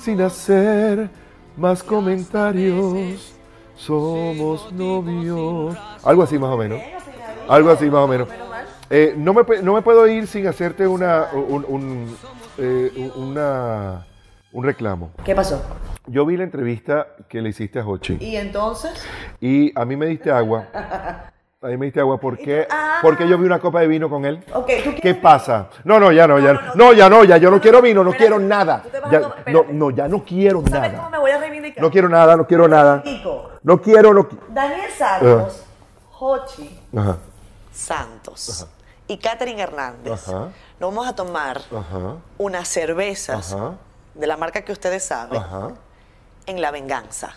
[0.00, 1.08] sin hacer
[1.56, 3.34] más comentarios,
[3.76, 5.76] somos novios.
[6.04, 6.80] Algo así más o menos.
[7.48, 8.28] Algo así más o menos.
[8.90, 12.16] Eh, no, me, no me puedo ir sin hacerte una, un, un,
[12.58, 14.06] eh, una-
[14.52, 15.10] un reclamo.
[15.24, 15.62] ¿Qué pasó?
[16.06, 18.92] Yo vi la entrevista que le hiciste a Hochi ¿Y entonces?
[19.40, 20.68] y a mí me diste agua.
[21.64, 22.98] A mí me diste agua porque, Ah.
[23.00, 24.44] porque yo vi una copa de vino con él.
[24.52, 25.68] Ok, ¿tú ¿Qué pasa?
[25.84, 27.80] No, no, ya no, ya no, no, no, no, ya no, ya yo no quiero
[27.80, 28.82] vino, no espérate, quiero nada.
[28.82, 29.72] tú te vas Ya- a tomar- no, espérate.
[29.72, 31.08] no, ya no quiero ¿Sabes cómo nada.
[31.10, 31.82] me voy a reivindicar?
[31.82, 33.02] No quiero nada, no quiero nada.
[33.62, 34.44] No quiero, no quiero.
[34.50, 35.64] Daniel Santos,
[36.18, 37.16] Hochi Ajá,
[37.72, 38.66] Santos
[39.08, 40.28] y Catherine Hernández.
[40.28, 40.48] Ajá.
[40.78, 43.72] Nos vamos a tomar ajá, unas cervezas Ajá.
[44.12, 45.70] de la marca que ustedes saben ajá.
[46.44, 47.36] en La Venganza.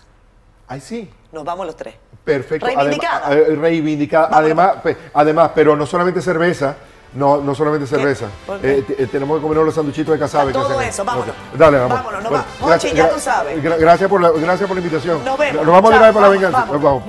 [0.68, 1.10] Ay, sí.
[1.32, 1.94] Nos vamos los tres.
[2.24, 2.66] Perfecto.
[2.66, 3.28] Reivindicada.
[3.30, 4.28] Adem- eh, reivindicada.
[4.32, 6.76] Además, pe- además, pero no solamente cerveza.
[7.14, 8.26] No, no solamente cerveza.
[8.62, 10.52] Eh, eh, tenemos que comernos los sanduchitos de casabe.
[10.52, 11.34] Todo eso, vámonos.
[11.56, 11.96] Dale, vamos.
[11.98, 12.46] Vámonos, nos vamos.
[12.60, 13.62] Mochi, ya tú sabes.
[13.64, 15.24] gra- gracias, por la, gracias por la invitación.
[15.24, 15.64] Nos vemos.
[15.64, 16.58] Nos vamos Chao, vez para la venganza.
[16.58, 16.74] vamos.
[16.74, 17.04] Nos vamos.